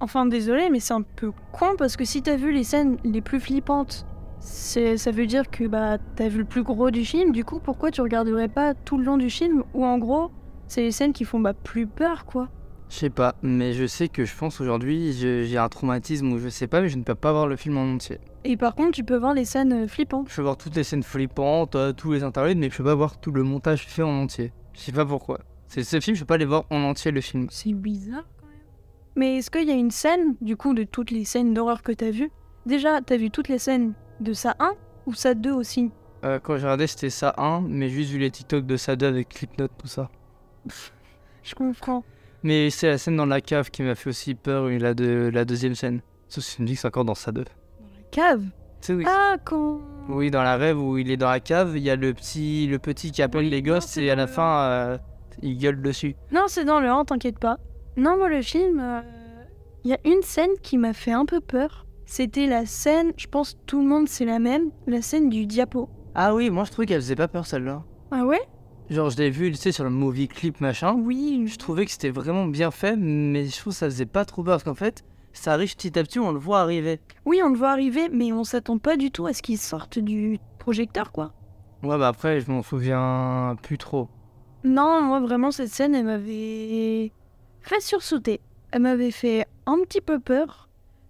Enfin, 0.00 0.26
désolé, 0.26 0.68
mais 0.70 0.80
c'est 0.80 0.94
un 0.94 1.02
peu 1.02 1.32
con 1.52 1.76
parce 1.78 1.96
que 1.96 2.04
si 2.04 2.22
t'as 2.22 2.36
vu 2.36 2.52
les 2.52 2.64
scènes 2.64 2.96
les 3.04 3.20
plus 3.20 3.40
flippantes, 3.40 4.06
c'est... 4.40 4.96
ça 4.96 5.10
veut 5.10 5.26
dire 5.26 5.50
que 5.50 5.64
bah 5.66 5.98
t'as 6.16 6.28
vu 6.28 6.38
le 6.38 6.44
plus 6.44 6.62
gros 6.62 6.90
du 6.90 7.04
film. 7.04 7.32
Du 7.32 7.44
coup, 7.44 7.60
pourquoi 7.60 7.90
tu 7.90 8.00
regarderais 8.00 8.48
pas 8.48 8.74
tout 8.74 8.98
le 8.98 9.04
long 9.04 9.16
du 9.16 9.30
film 9.30 9.62
Ou 9.74 9.84
en 9.84 9.98
gros, 9.98 10.30
c'est 10.68 10.82
les 10.82 10.92
scènes 10.92 11.12
qui 11.12 11.24
font 11.24 11.40
bah 11.40 11.54
plus 11.54 11.86
peur, 11.86 12.24
quoi? 12.24 12.48
Je 12.88 12.94
sais 12.96 13.10
pas, 13.10 13.34
mais 13.42 13.72
je 13.72 13.84
sais 13.86 14.08
que 14.08 14.24
je 14.24 14.36
pense 14.36 14.60
aujourd'hui, 14.60 15.12
je- 15.12 15.42
j'ai 15.42 15.58
un 15.58 15.68
traumatisme 15.68 16.30
ou 16.32 16.38
je 16.38 16.48
sais 16.48 16.68
pas, 16.68 16.80
mais 16.80 16.88
je 16.88 16.96
ne 16.96 17.02
peux 17.02 17.16
pas 17.16 17.32
voir 17.32 17.48
le 17.48 17.56
film 17.56 17.76
en 17.78 17.94
entier. 17.94 18.20
Et 18.44 18.56
par 18.56 18.76
contre, 18.76 18.92
tu 18.92 19.02
peux 19.02 19.16
voir 19.16 19.34
les 19.34 19.44
scènes 19.44 19.72
euh, 19.72 19.88
flippantes. 19.88 20.28
Je 20.30 20.36
peux 20.36 20.42
voir 20.42 20.56
toutes 20.56 20.76
les 20.76 20.84
scènes 20.84 21.02
flippantes, 21.02 21.74
euh, 21.74 21.92
tous 21.92 22.12
les 22.12 22.22
interludes, 22.22 22.58
mais 22.58 22.70
je 22.70 22.76
peux 22.76 22.84
pas 22.84 22.94
voir 22.94 23.18
tout 23.18 23.32
le 23.32 23.42
montage 23.42 23.86
fait 23.86 24.04
en 24.04 24.22
entier. 24.22 24.52
Je 24.72 24.80
sais 24.80 24.92
pas 24.92 25.04
pourquoi. 25.04 25.40
C'est 25.66 25.82
ce 25.82 25.98
film, 25.98 26.14
je 26.14 26.20
peux 26.20 26.26
pas 26.26 26.36
les 26.36 26.44
voir 26.44 26.64
en 26.70 26.80
entier 26.82 27.10
le 27.10 27.20
film. 27.20 27.48
C'est 27.50 27.72
bizarre. 27.72 28.22
Mais 29.16 29.38
est-ce 29.38 29.50
qu'il 29.50 29.66
y 29.66 29.70
a 29.70 29.74
une 29.74 29.90
scène, 29.90 30.36
du 30.42 30.56
coup, 30.56 30.74
de 30.74 30.84
toutes 30.84 31.10
les 31.10 31.24
scènes 31.24 31.54
d'horreur 31.54 31.82
que 31.82 31.92
t'as 31.92 32.10
vues? 32.10 32.30
Déjà, 32.66 33.00
t'as 33.00 33.16
vu 33.16 33.30
toutes 33.30 33.48
les 33.48 33.58
scènes 33.58 33.94
de 34.20 34.34
ça 34.34 34.54
1 34.58 34.72
ou 35.06 35.14
ça 35.14 35.34
2 35.34 35.52
aussi? 35.52 35.90
Euh, 36.24 36.38
quand 36.38 36.56
j'ai 36.56 36.64
regardé, 36.64 36.86
c'était 36.86 37.10
ça 37.10 37.34
1, 37.38 37.62
mais 37.62 37.88
juste 37.88 38.10
vu 38.10 38.18
les 38.18 38.30
TikTok 38.30 38.66
de 38.66 38.76
ça 38.76 38.94
2 38.94 39.06
avec 39.06 39.30
Clipnote, 39.30 39.72
tout 39.78 39.86
ça. 39.86 40.10
Je 41.42 41.54
comprends. 41.54 42.04
Mais 42.42 42.68
c'est 42.68 42.88
la 42.88 42.98
scène 42.98 43.16
dans 43.16 43.26
la 43.26 43.40
cave 43.40 43.70
qui 43.70 43.82
m'a 43.82 43.94
fait 43.94 44.10
aussi 44.10 44.34
peur, 44.34 44.68
la, 44.68 44.92
de, 44.92 45.30
la 45.32 45.44
deuxième 45.44 45.74
scène. 45.74 46.02
Sauf 46.28 46.44
si 46.44 46.56
tu 46.56 46.62
me 46.62 46.66
dis 46.66 46.74
que 46.74 46.80
c'est 46.80 46.88
encore 46.88 47.04
dans 47.04 47.14
ça 47.14 47.32
2. 47.32 47.42
Dans 47.42 47.86
la 47.86 48.02
cave? 48.10 48.42
Oui. 48.88 49.04
Ah, 49.06 49.36
quand. 49.44 49.80
Oui, 50.08 50.30
dans 50.30 50.42
la 50.42 50.56
rêve 50.56 50.80
où 50.80 50.98
il 50.98 51.10
est 51.10 51.16
dans 51.16 51.30
la 51.30 51.40
cave, 51.40 51.76
il 51.76 51.82
y 51.82 51.90
a 51.90 51.96
le 51.96 52.12
petit, 52.14 52.66
le 52.66 52.78
petit 52.78 53.10
qui 53.10 53.22
appelle 53.22 53.44
Oui, 53.44 53.50
les 53.50 53.62
gosses 53.62 53.96
et 53.96 54.10
à 54.10 54.14
la 54.14 54.26
fin, 54.26 54.60
euh, 54.60 54.98
il 55.42 55.58
gueule 55.58 55.80
dessus. 55.80 56.14
Non, 56.30 56.44
c'est 56.46 56.64
dans 56.64 56.80
le 56.80 56.88
1, 56.88 57.04
t'inquiète 57.06 57.38
pas. 57.38 57.58
Non, 57.96 58.16
moi, 58.18 58.28
le 58.28 58.42
film, 58.42 58.78
euh, 58.78 59.00
il 59.84 59.90
y 59.90 59.94
a 59.94 59.98
une 60.04 60.22
scène 60.22 60.50
qui 60.62 60.76
m'a 60.76 60.92
fait 60.92 61.12
un 61.12 61.24
peu 61.24 61.40
peur. 61.40 61.86
C'était 62.04 62.46
la 62.46 62.66
scène, 62.66 63.12
je 63.16 63.26
pense 63.26 63.56
tout 63.66 63.80
le 63.80 63.88
monde 63.88 64.08
c'est 64.08 64.24
la 64.24 64.38
même, 64.38 64.70
la 64.86 65.02
scène 65.02 65.28
du 65.28 65.46
diapo. 65.46 65.88
Ah 66.14 66.34
oui, 66.34 66.50
moi 66.50 66.62
je 66.64 66.70
trouvais 66.70 66.86
qu'elle 66.86 67.00
faisait 67.00 67.16
pas 67.16 67.26
peur 67.26 67.46
celle-là. 67.46 67.82
Ah 68.12 68.24
ouais? 68.24 68.40
Genre, 68.90 69.10
je 69.10 69.16
l'ai 69.16 69.30
vu, 69.30 69.50
tu 69.50 69.56
sais, 69.56 69.72
sur 69.72 69.82
le 69.82 69.90
movie 69.90 70.28
clip 70.28 70.60
machin. 70.60 70.94
Oui. 70.94 71.44
Je 71.48 71.56
trouvais 71.56 71.84
que 71.84 71.90
c'était 71.90 72.10
vraiment 72.10 72.46
bien 72.46 72.70
fait, 72.70 72.94
mais 72.96 73.46
je 73.46 73.58
trouve 73.58 73.72
que 73.72 73.78
ça 73.78 73.86
faisait 73.86 74.06
pas 74.06 74.24
trop 74.24 74.44
peur 74.44 74.54
parce 74.54 74.64
qu'en 74.64 74.74
fait, 74.74 75.04
ça 75.32 75.52
arrive 75.52 75.74
petit 75.74 75.98
à 75.98 76.04
petit, 76.04 76.20
on 76.20 76.30
le 76.30 76.38
voit 76.38 76.60
arriver. 76.60 77.00
Oui, 77.24 77.40
on 77.44 77.48
le 77.48 77.56
voit 77.56 77.70
arriver, 77.70 78.08
mais 78.12 78.32
on 78.32 78.44
s'attend 78.44 78.78
pas 78.78 78.96
du 78.96 79.10
tout 79.10 79.26
à 79.26 79.32
ce 79.32 79.42
qu'il 79.42 79.58
sorte 79.58 79.98
du 79.98 80.38
projecteur, 80.60 81.10
quoi. 81.10 81.32
Ouais, 81.82 81.98
bah 81.98 82.08
après, 82.08 82.40
je 82.40 82.50
m'en 82.50 82.62
souviens 82.62 83.56
plus 83.62 83.78
trop. 83.78 84.08
Non, 84.62 85.02
moi 85.02 85.20
vraiment 85.20 85.50
cette 85.50 85.68
scène, 85.68 85.94
elle 85.94 86.06
m'avait 86.06 87.12
fait 87.68 87.80
sursauter. 87.80 88.40
Elle 88.70 88.82
m'avait 88.82 89.10
fait 89.10 89.46
un 89.66 89.78
petit 89.82 90.00
peu 90.00 90.20
peur, 90.20 90.68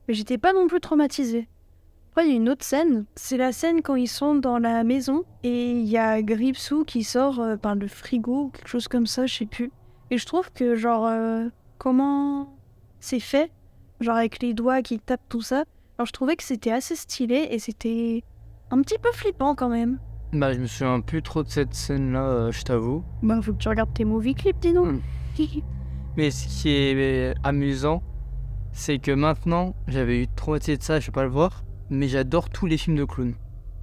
mais 0.08 0.14
j'étais 0.14 0.38
pas 0.38 0.52
non 0.52 0.66
plus 0.66 0.80
traumatisée. 0.80 1.48
Après, 2.10 2.26
il 2.26 2.30
y 2.30 2.34
a 2.34 2.36
une 2.36 2.48
autre 2.48 2.64
scène, 2.64 3.04
c'est 3.14 3.36
la 3.36 3.52
scène 3.52 3.82
quand 3.82 3.94
ils 3.94 4.08
sont 4.08 4.34
dans 4.34 4.58
la 4.58 4.84
maison 4.84 5.24
et 5.42 5.72
il 5.72 5.86
y 5.86 5.98
a 5.98 6.22
Gripsou 6.22 6.84
qui 6.84 7.04
sort 7.04 7.40
euh, 7.40 7.56
par 7.56 7.74
le 7.74 7.88
frigo 7.88 8.44
ou 8.44 8.48
quelque 8.48 8.68
chose 8.68 8.88
comme 8.88 9.06
ça, 9.06 9.26
je 9.26 9.34
sais 9.34 9.46
plus. 9.46 9.70
Et 10.10 10.16
je 10.16 10.24
trouve 10.24 10.50
que 10.52 10.76
genre 10.76 11.06
euh, 11.06 11.48
comment 11.76 12.56
c'est 13.00 13.20
fait, 13.20 13.50
genre 14.00 14.16
avec 14.16 14.42
les 14.42 14.54
doigts 14.54 14.80
qui 14.80 14.98
tapent 14.98 15.28
tout 15.28 15.42
ça, 15.42 15.64
alors 15.98 16.06
je 16.06 16.12
trouvais 16.12 16.36
que 16.36 16.42
c'était 16.42 16.72
assez 16.72 16.96
stylé 16.96 17.48
et 17.50 17.58
c'était 17.58 18.24
un 18.70 18.80
petit 18.80 18.98
peu 18.98 19.12
flippant 19.12 19.54
quand 19.54 19.68
même. 19.68 19.98
Bah, 20.32 20.54
je 20.54 20.58
me 20.58 20.66
souviens 20.66 21.00
plus 21.00 21.22
trop 21.22 21.42
de 21.42 21.50
cette 21.50 21.74
scène-là, 21.74 22.22
euh, 22.22 22.50
je 22.52 22.62
t'avoue. 22.62 23.04
Bah 23.22 23.40
faut 23.42 23.52
que 23.52 23.58
tu 23.58 23.68
regardes 23.68 23.92
tes 23.92 24.06
movie 24.06 24.34
clips, 24.34 24.58
dis 24.58 24.72
donc. 24.72 24.86
Hmm. 24.86 25.00
Mais 26.16 26.30
ce 26.30 26.46
qui 26.48 26.70
est 26.70 26.94
euh, 26.94 27.34
amusant, 27.44 28.02
c'est 28.72 28.98
que 28.98 29.10
maintenant, 29.12 29.74
j'avais 29.86 30.22
eu 30.22 30.28
trop 30.28 30.58
de 30.58 30.76
ça, 30.80 30.98
je 31.00 31.06
vais 31.06 31.12
pas 31.12 31.24
le 31.24 31.28
voir, 31.28 31.64
mais 31.90 32.08
j'adore 32.08 32.48
tous 32.50 32.66
les 32.66 32.78
films 32.78 32.96
de 32.96 33.04
clowns. 33.04 33.34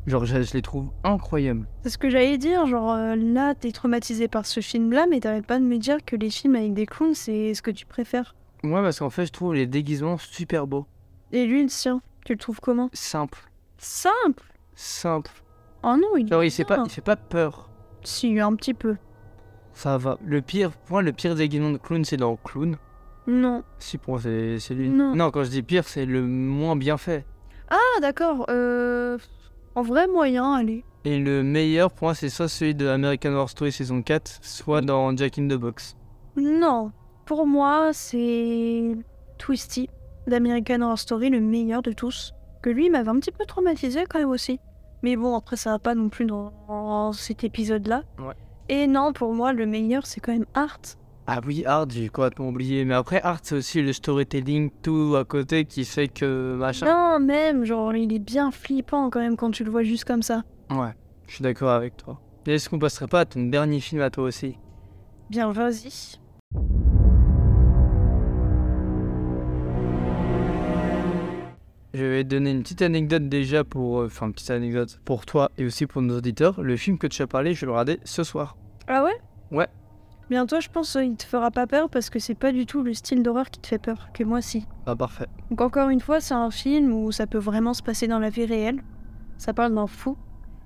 Genre, 0.07 0.25
je, 0.25 0.41
je 0.41 0.53
les 0.53 0.61
trouve 0.61 0.91
incroyables. 1.03 1.67
C'est 1.83 1.89
ce 1.89 1.97
que 1.97 2.09
j'allais 2.09 2.37
dire, 2.37 2.65
genre 2.65 2.91
euh, 2.91 3.15
là 3.15 3.55
t'es 3.55 3.71
traumatisé 3.71 4.27
par 4.27 4.45
ce 4.45 4.59
film-là, 4.59 5.05
mais 5.09 5.19
t'arrêtes 5.19 5.45
pas 5.45 5.59
de 5.59 5.63
me 5.63 5.77
dire 5.77 6.03
que 6.05 6.15
les 6.15 6.29
films 6.29 6.55
avec 6.55 6.73
des 6.73 6.85
clowns 6.85 7.13
c'est 7.13 7.53
ce 7.53 7.61
que 7.61 7.71
tu 7.71 7.85
préfères. 7.85 8.35
Moi, 8.63 8.81
parce 8.81 8.99
qu'en 8.99 9.09
fait, 9.09 9.25
je 9.25 9.31
trouve 9.31 9.53
les 9.53 9.67
déguisements 9.67 10.17
super 10.17 10.67
beaux. 10.67 10.85
Et 11.31 11.45
lui, 11.45 11.63
le 11.63 11.69
sien, 11.69 12.01
tu 12.25 12.33
le 12.33 12.39
trouves 12.39 12.59
comment? 12.61 12.89
Simple. 12.93 13.39
Simple? 13.77 14.43
Simple. 14.75 15.31
Oh 15.83 15.95
non, 15.97 16.17
il 16.17 16.27
Genre, 16.27 16.43
il 16.43 16.51
fait 16.51 16.63
pas, 16.63 16.81
il 16.85 16.89
fait 16.89 17.01
pas 17.01 17.17
peur. 17.17 17.69
Si, 18.03 18.39
un 18.39 18.55
petit 18.55 18.73
peu. 18.73 18.95
Ça 19.73 19.97
va. 19.97 20.17
Le 20.23 20.41
pire, 20.41 20.71
pour 20.71 20.93
moi, 20.93 21.01
le 21.01 21.11
pire 21.11 21.35
déguisement 21.35 21.71
de 21.71 21.77
clown, 21.77 22.05
c'est 22.05 22.17
dans 22.17 22.35
Clown. 22.37 22.77
Non. 23.27 23.63
Si, 23.79 23.97
pour 23.97 24.13
moi, 24.13 24.21
c'est 24.21 24.59
c'est 24.59 24.73
lui. 24.73 24.89
Non. 24.89 25.31
quand 25.31 25.43
je 25.43 25.49
dis 25.49 25.63
pire, 25.63 25.85
c'est 25.85 26.05
le 26.05 26.21
moins 26.21 26.75
bien 26.75 26.97
fait. 26.97 27.25
Ah 27.69 27.99
d'accord, 28.01 28.45
euh... 28.49 29.17
En 29.75 29.81
vrai 29.81 30.07
moyen, 30.07 30.53
allez. 30.53 30.83
Et 31.05 31.17
le 31.17 31.41
meilleur, 31.43 31.91
pour 31.91 32.07
moi, 32.07 32.15
c'est 32.15 32.29
soit 32.29 32.47
celui 32.47 32.75
de 32.75 32.87
American 32.87 33.33
Horror 33.33 33.49
Story 33.49 33.71
saison 33.71 34.01
4, 34.01 34.39
soit 34.41 34.81
dans 34.81 35.15
Jack 35.17 35.39
in 35.39 35.47
the 35.47 35.55
Box. 35.55 35.95
Non. 36.35 36.91
Pour 37.25 37.47
moi, 37.47 37.91
c'est 37.93 38.95
Twisty 39.37 39.89
d'American 40.27 40.81
Horror 40.81 40.99
Story, 40.99 41.29
le 41.29 41.39
meilleur 41.41 41.81
de 41.81 41.91
tous. 41.91 42.33
Que 42.61 42.69
lui 42.69 42.89
m'avait 42.89 43.09
un 43.09 43.19
petit 43.19 43.31
peu 43.31 43.45
traumatisé 43.45 44.03
quand 44.07 44.19
même 44.19 44.29
aussi. 44.29 44.59
Mais 45.01 45.17
bon, 45.17 45.35
après 45.35 45.57
ça 45.57 45.71
va 45.71 45.79
pas 45.79 45.95
non 45.95 46.07
plus 46.09 46.25
dans, 46.25 46.53
dans 46.67 47.11
cet 47.11 47.43
épisode-là. 47.43 48.03
Ouais. 48.19 48.35
Et 48.69 48.87
non, 48.87 49.13
pour 49.13 49.33
moi, 49.33 49.53
le 49.53 49.65
meilleur, 49.65 50.05
c'est 50.05 50.19
quand 50.19 50.31
même 50.31 50.45
Art. 50.53 50.79
Ah 51.27 51.39
oui, 51.45 51.63
Art, 51.65 51.89
j'ai 51.89 52.09
complètement 52.09 52.49
oublié. 52.49 52.85
Mais 52.85 52.93
après, 52.93 53.21
Art, 53.21 53.39
c'est 53.43 53.55
aussi 53.55 53.81
le 53.81 53.93
storytelling, 53.93 54.71
tout 54.81 55.15
à 55.17 55.23
côté 55.23 55.65
qui 55.65 55.85
fait 55.85 56.07
que 56.07 56.55
machin. 56.55 56.85
Non, 56.85 57.25
même, 57.25 57.63
genre, 57.65 57.95
il 57.95 58.13
est 58.13 58.19
bien 58.19 58.51
flippant 58.51 59.09
quand 59.09 59.19
même 59.19 59.37
quand 59.37 59.51
tu 59.51 59.63
le 59.63 59.71
vois 59.71 59.83
juste 59.83 60.05
comme 60.05 60.21
ça. 60.21 60.43
Ouais, 60.69 60.93
je 61.27 61.35
suis 61.35 61.43
d'accord 61.43 61.71
avec 61.71 61.97
toi. 61.97 62.19
Est-ce 62.45 62.69
qu'on 62.69 62.79
passerait 62.79 63.07
pas 63.07 63.21
à 63.21 63.25
ton 63.25 63.43
dernier 63.43 63.79
film 63.79 64.01
à 64.01 64.09
toi 64.09 64.25
aussi? 64.25 64.57
Bien, 65.29 65.51
vas-y. 65.51 66.19
Je 71.93 72.03
vais 72.05 72.23
te 72.23 72.29
donner 72.29 72.51
une 72.51 72.63
petite 72.63 72.81
anecdote 72.81 73.29
déjà 73.29 73.63
pour. 73.63 73.99
euh, 74.01 74.05
Enfin, 74.07 74.25
une 74.27 74.33
petite 74.33 74.49
anecdote 74.49 74.99
pour 75.05 75.25
toi 75.25 75.51
et 75.57 75.65
aussi 75.65 75.85
pour 75.85 76.01
nos 76.01 76.17
auditeurs. 76.17 76.59
Le 76.61 76.75
film 76.75 76.97
que 76.97 77.05
tu 77.07 77.21
as 77.21 77.27
parlé, 77.27 77.53
je 77.53 77.61
vais 77.61 77.65
le 77.67 77.71
regarder 77.73 77.99
ce 78.03 78.23
soir. 78.23 78.57
Ah 78.87 79.03
ouais? 79.03 79.13
Ouais. 79.51 79.67
Bientôt, 80.29 80.59
je 80.59 80.69
pense 80.69 80.93
qu'il 80.93 81.15
te 81.15 81.23
fera 81.25 81.51
pas 81.51 81.67
peur 81.67 81.89
parce 81.89 82.09
que 82.09 82.17
c'est 82.17 82.33
pas 82.33 82.51
du 82.51 82.65
tout 82.65 82.81
le 82.81 82.93
style 82.95 83.21
d'horreur 83.21 83.51
qui 83.51 83.59
te 83.59 83.67
fait 83.67 83.77
peur, 83.77 84.07
que 84.13 84.23
moi 84.23 84.41
si. 84.41 84.65
Ah, 84.87 84.95
parfait. 84.95 85.27
Donc 85.51 85.61
encore 85.61 85.89
une 85.89 85.99
fois, 85.99 86.19
c'est 86.19 86.33
un 86.33 86.49
film 86.49 86.91
où 86.93 87.11
ça 87.11 87.27
peut 87.27 87.37
vraiment 87.37 87.75
se 87.75 87.83
passer 87.83 88.07
dans 88.07 88.19
la 88.19 88.29
vie 88.29 88.45
réelle. 88.45 88.81
Ça 89.37 89.53
parle 89.53 89.75
d'un 89.75 89.85
fou. 89.87 90.17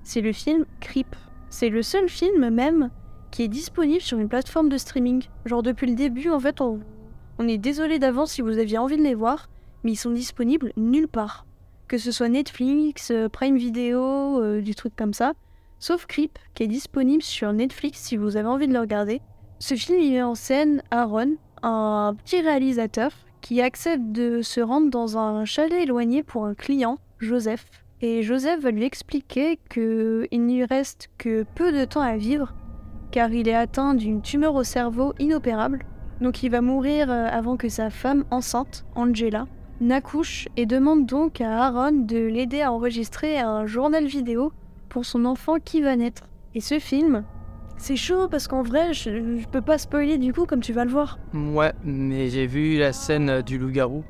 C'est 0.03 0.21
le 0.21 0.31
film 0.31 0.65
Creep. 0.79 1.13
C'est 1.49 1.69
le 1.69 1.81
seul 1.81 2.07
film 2.07 2.49
même 2.49 2.89
qui 3.31 3.43
est 3.43 3.47
disponible 3.49 3.99
sur 4.01 4.17
une 4.19 4.29
plateforme 4.29 4.69
de 4.69 4.77
streaming. 4.77 5.23
Genre 5.45 5.63
depuis 5.63 5.87
le 5.87 5.95
début, 5.95 6.29
en 6.29 6.39
fait, 6.39 6.61
on, 6.61 6.79
on 7.39 7.47
est 7.49 7.57
désolé 7.57 7.99
d'avance 7.99 8.31
si 8.31 8.41
vous 8.41 8.57
aviez 8.57 8.77
envie 8.77 8.95
de 8.97 9.03
les 9.03 9.15
voir, 9.15 9.49
mais 9.83 9.93
ils 9.93 9.97
sont 9.97 10.11
disponibles 10.11 10.71
nulle 10.77 11.07
part. 11.07 11.45
Que 11.87 11.97
ce 11.97 12.11
soit 12.11 12.29
Netflix, 12.29 13.11
euh, 13.11 13.29
Prime 13.29 13.57
Video, 13.57 14.41
euh, 14.41 14.61
du 14.61 14.75
truc 14.75 14.95
comme 14.95 15.13
ça. 15.13 15.33
Sauf 15.79 16.05
Creep, 16.05 16.37
qui 16.53 16.63
est 16.63 16.67
disponible 16.67 17.23
sur 17.23 17.53
Netflix 17.53 17.99
si 17.99 18.17
vous 18.17 18.35
avez 18.35 18.47
envie 18.47 18.67
de 18.67 18.73
le 18.73 18.79
regarder. 18.79 19.21
Ce 19.59 19.75
film, 19.75 19.99
il 19.99 20.11
met 20.11 20.21
en 20.21 20.35
scène 20.35 20.81
Aaron, 20.91 21.35
un 21.63 22.15
petit 22.23 22.41
réalisateur 22.41 23.11
qui 23.41 23.61
accepte 23.61 24.11
de 24.11 24.41
se 24.41 24.59
rendre 24.59 24.89
dans 24.89 25.17
un 25.17 25.45
chalet 25.45 25.83
éloigné 25.83 26.23
pour 26.23 26.45
un 26.45 26.53
client, 26.53 26.97
Joseph. 27.19 27.65
Et 28.01 28.21
Joseph 28.21 28.59
va 28.61 28.71
lui 28.71 28.83
expliquer 28.83 29.59
qu'il 29.69 30.27
ne 30.31 30.53
lui 30.53 30.65
reste 30.65 31.09
que 31.17 31.45
peu 31.55 31.71
de 31.71 31.85
temps 31.85 32.01
à 32.01 32.17
vivre, 32.17 32.53
car 33.11 33.31
il 33.31 33.47
est 33.47 33.55
atteint 33.55 33.95
d'une 33.95 34.21
tumeur 34.21 34.53
au 34.55 34.63
cerveau 34.63 35.13
inopérable. 35.19 35.85
Donc 36.21 36.43
il 36.43 36.49
va 36.49 36.61
mourir 36.61 37.09
euh, 37.09 37.27
avant 37.31 37.57
que 37.57 37.69
sa 37.69 37.89
femme 37.89 38.25
enceinte, 38.31 38.85
Angela, 38.95 39.47
n'accouche 39.79 40.47
et 40.57 40.65
demande 40.65 41.05
donc 41.05 41.41
à 41.41 41.65
Aaron 41.65 41.91
de 41.91 42.17
l'aider 42.17 42.61
à 42.61 42.71
enregistrer 42.71 43.39
un 43.39 43.65
journal 43.65 44.05
vidéo 44.05 44.51
pour 44.89 45.05
son 45.05 45.25
enfant 45.25 45.55
qui 45.63 45.81
va 45.81 45.95
naître. 45.95 46.23
Et 46.55 46.61
ce 46.61 46.79
film, 46.79 47.23
C'est 47.79 47.95
chaud 47.95 48.27
parce 48.27 48.47
qu'en 48.47 48.63
vrai, 48.63 48.93
je, 48.93 49.37
je 49.37 49.47
peux 49.47 49.61
pas 49.61 49.77
spoiler 49.77 50.17
du 50.17 50.33
coup, 50.33 50.45
comme 50.45 50.61
tu 50.61 50.73
vas 50.73 50.83
le 50.83 50.89
voir. 50.91 51.19
Ouais, 51.33 51.73
mais 51.83 52.29
j'ai 52.29 52.47
vu 52.47 52.77
la 52.79 52.91
scène 52.91 53.29
euh, 53.29 53.41
du 53.43 53.59
loup-garou. 53.59 54.03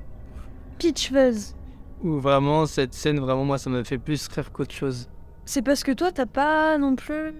Peach 0.79 1.11
Fuzz. 1.11 1.53
Où 2.01 2.19
vraiment, 2.19 2.65
cette 2.65 2.93
scène, 2.93 3.19
vraiment, 3.19 3.43
moi, 3.43 3.57
ça 3.57 3.69
me 3.69 3.83
fait 3.83 3.97
plus 3.97 4.25
rire 4.29 4.53
qu'autre 4.53 4.73
chose. 4.73 5.09
C'est 5.43 5.61
parce 5.61 5.83
que 5.83 5.91
toi, 5.91 6.11
t'as 6.13 6.25
pas 6.27 6.77
non 6.77 6.95
plus 6.95 7.33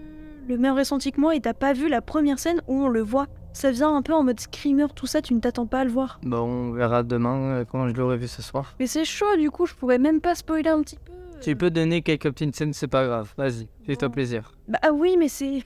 le 0.48 0.58
même 0.58 0.76
ressenti 0.76 1.12
que 1.12 1.20
moi 1.20 1.34
et 1.34 1.40
t'as 1.40 1.54
pas 1.54 1.72
vu 1.72 1.88
la 1.88 2.02
première 2.02 2.38
scène 2.38 2.60
où 2.68 2.74
on 2.82 2.88
le 2.88 3.00
voit. 3.02 3.26
Ça 3.52 3.70
vient 3.72 3.94
un 3.94 4.02
peu 4.02 4.12
en 4.14 4.22
mode 4.22 4.38
screamer, 4.38 4.86
tout 4.94 5.06
ça, 5.06 5.20
tu 5.20 5.34
ne 5.34 5.40
t'attends 5.40 5.66
pas 5.66 5.80
à 5.80 5.84
le 5.84 5.90
voir. 5.90 6.20
Bon, 6.22 6.38
on 6.38 6.72
verra 6.72 7.02
demain 7.02 7.36
euh, 7.60 7.64
quand 7.64 7.88
je 7.88 7.94
l'aurai 7.94 8.16
vu 8.16 8.28
ce 8.28 8.40
soir. 8.42 8.74
Mais 8.78 8.86
c'est 8.86 9.04
chaud, 9.04 9.36
du 9.36 9.50
coup, 9.50 9.66
je 9.66 9.74
pourrais 9.74 9.98
même 9.98 10.20
pas 10.20 10.34
spoiler 10.36 10.68
un 10.70 10.82
petit 10.82 10.96
peu. 10.96 11.12
Tu 11.40 11.56
peux 11.56 11.70
donner 11.70 12.02
quelques 12.02 12.30
petites 12.30 12.54
scènes, 12.54 12.72
c'est 12.72 12.86
pas 12.88 13.04
grave. 13.06 13.32
Vas-y, 13.36 13.68
fais-toi 13.84 14.10
plaisir. 14.10 14.52
Bah 14.68 14.78
ah 14.82 14.92
oui, 14.92 15.16
mais 15.18 15.28
c'est. 15.28 15.62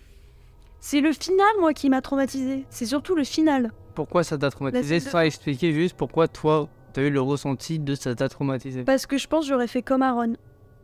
C'est 0.81 1.01
le 1.01 1.13
final, 1.13 1.47
moi, 1.61 1.73
qui 1.75 1.89
m'a 1.91 2.01
traumatisé. 2.01 2.65
C'est 2.71 2.87
surtout 2.87 3.15
le 3.15 3.25
final. 3.25 3.71
Pourquoi 3.95 4.25
ça 4.25 4.37
t'a 4.39 4.51
traumatisé? 4.51 4.95
La 4.95 5.01
scène 5.01 5.07
de- 5.09 5.13
Sans 5.13 5.21
expliquer 5.21 5.73
juste 5.73 5.97
pourquoi 5.97 6.29
toi, 6.29 6.69
t'as 6.93 7.03
eu 7.03 7.11
le 7.11 7.21
ressenti 7.21 7.79
de 7.79 7.95
ça 7.95 8.15
t'a 8.15 8.29
traumatisé. 8.29 8.85
Parce 8.85 9.07
que 9.07 9.17
je 9.19 9.29
pense 9.29 9.45
que 9.45 9.49
j'aurais 9.51 9.67
fait 9.69 9.83
comme 9.83 10.03
Aaron. 10.03 10.35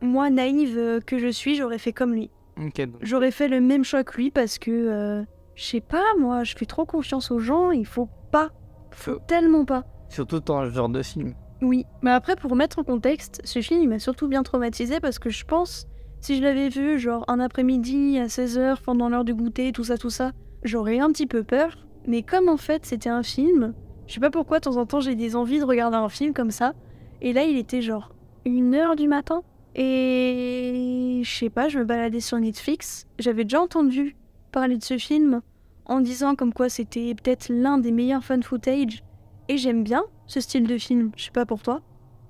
Moi, 0.00 0.30
naïve 0.30 0.78
euh, 0.78 1.00
que 1.00 1.18
je 1.18 1.28
suis, 1.28 1.56
j'aurais 1.56 1.78
fait 1.78 1.92
comme 1.92 2.12
lui. 2.14 2.30
Ok, 2.62 2.80
donc. 2.80 2.94
J'aurais 3.02 3.30
fait 3.30 3.48
le 3.48 3.61
même 3.61 3.84
choix 3.84 4.04
que 4.04 4.16
lui 4.16 4.30
parce 4.30 4.58
que. 4.58 4.70
euh, 4.70 5.22
je 5.58 5.64
sais 5.64 5.80
pas, 5.80 6.04
moi, 6.20 6.44
je 6.44 6.54
fais 6.56 6.66
trop 6.66 6.86
confiance 6.86 7.32
aux 7.32 7.40
gens, 7.40 7.72
il 7.72 7.84
faut 7.84 8.08
pas. 8.30 8.52
Faut 8.92 9.18
tellement 9.26 9.64
pas. 9.64 9.84
Surtout 10.08 10.38
dans 10.38 10.64
ce 10.64 10.70
genre 10.70 10.88
de 10.88 11.02
film. 11.02 11.34
Oui, 11.62 11.84
mais 12.00 12.12
après, 12.12 12.36
pour 12.36 12.54
mettre 12.54 12.78
en 12.78 12.84
contexte, 12.84 13.40
ce 13.42 13.60
film, 13.60 13.82
il 13.82 13.88
m'a 13.88 13.98
surtout 13.98 14.28
bien 14.28 14.44
traumatisé 14.44 15.00
parce 15.00 15.18
que 15.18 15.30
je 15.30 15.44
pense, 15.44 15.88
si 16.20 16.36
je 16.36 16.42
l'avais 16.44 16.68
vu, 16.68 17.00
genre 17.00 17.24
un 17.26 17.40
après-midi 17.40 18.20
à 18.20 18.26
16h, 18.26 18.82
pendant 18.84 19.08
l'heure 19.08 19.24
du 19.24 19.34
goûter, 19.34 19.72
tout 19.72 19.82
ça, 19.82 19.98
tout 19.98 20.10
ça, 20.10 20.30
j'aurais 20.62 20.98
eu 20.98 21.00
un 21.00 21.10
petit 21.10 21.26
peu 21.26 21.42
peur. 21.42 21.76
Mais 22.06 22.22
comme 22.22 22.48
en 22.48 22.56
fait, 22.56 22.86
c'était 22.86 23.10
un 23.10 23.24
film, 23.24 23.74
je 24.06 24.14
sais 24.14 24.20
pas 24.20 24.30
pourquoi, 24.30 24.60
de 24.60 24.64
temps 24.64 24.76
en 24.76 24.86
temps, 24.86 25.00
j'ai 25.00 25.16
des 25.16 25.34
envies 25.34 25.58
de 25.58 25.64
regarder 25.64 25.96
un 25.96 26.08
film 26.08 26.34
comme 26.34 26.52
ça. 26.52 26.72
Et 27.20 27.32
là, 27.32 27.42
il 27.42 27.56
était 27.56 27.82
genre 27.82 28.14
une 28.44 28.76
heure 28.76 28.94
du 28.94 29.08
matin. 29.08 29.42
Et 29.74 31.20
je 31.24 31.36
sais 31.36 31.50
pas, 31.50 31.68
je 31.68 31.80
me 31.80 31.84
baladais 31.84 32.20
sur 32.20 32.38
Netflix. 32.38 33.08
J'avais 33.18 33.42
déjà 33.42 33.60
entendu 33.60 34.16
parler 34.58 34.76
de 34.76 34.82
ce 34.82 34.98
film 34.98 35.40
en 35.86 36.00
disant 36.00 36.34
comme 36.34 36.52
quoi 36.52 36.68
c'était 36.68 37.14
peut-être 37.14 37.48
l'un 37.48 37.78
des 37.78 37.92
meilleurs 37.92 38.24
fan 38.24 38.42
footage. 38.42 39.04
Et 39.48 39.56
j'aime 39.56 39.84
bien 39.84 40.02
ce 40.26 40.40
style 40.40 40.66
de 40.66 40.76
film. 40.78 41.12
Je 41.16 41.26
sais 41.26 41.30
pas 41.30 41.46
pour 41.46 41.62
toi. 41.62 41.80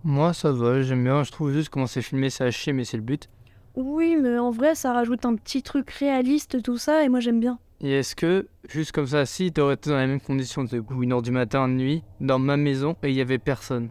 Moi, 0.04 0.34
ça 0.34 0.52
va, 0.52 0.82
j'aime 0.82 1.04
bien. 1.04 1.22
Je 1.22 1.32
trouve 1.32 1.52
juste 1.52 1.70
comment 1.70 1.86
c'est 1.86 2.02
filmé, 2.02 2.28
c'est 2.28 2.44
à 2.44 2.50
chier, 2.50 2.74
mais 2.74 2.84
c'est 2.84 2.98
le 2.98 3.02
but. 3.02 3.30
Oui, 3.76 4.16
mais 4.20 4.38
en 4.38 4.50
vrai, 4.50 4.74
ça 4.74 4.92
rajoute 4.92 5.24
un 5.24 5.36
petit 5.36 5.62
truc 5.62 5.90
réaliste, 5.90 6.62
tout 6.62 6.76
ça, 6.76 7.02
et 7.02 7.08
moi 7.08 7.20
j'aime 7.20 7.40
bien. 7.40 7.58
Et 7.80 7.92
est-ce 7.92 8.14
que, 8.14 8.46
juste 8.68 8.92
comme 8.92 9.06
ça, 9.06 9.24
si 9.24 9.52
t'aurais 9.52 9.74
été 9.74 9.88
dans 9.88 9.98
les 9.98 10.06
mêmes 10.06 10.20
conditions, 10.20 10.64
de 10.64 10.80
coup, 10.80 11.02
une 11.02 11.12
heure 11.12 11.22
du 11.22 11.30
matin, 11.30 11.66
de 11.66 11.74
nuit, 11.74 12.02
dans 12.20 12.38
ma 12.38 12.56
maison, 12.58 12.94
et 13.02 13.08
il 13.08 13.14
y 13.14 13.20
avait 13.22 13.38
personne? 13.38 13.88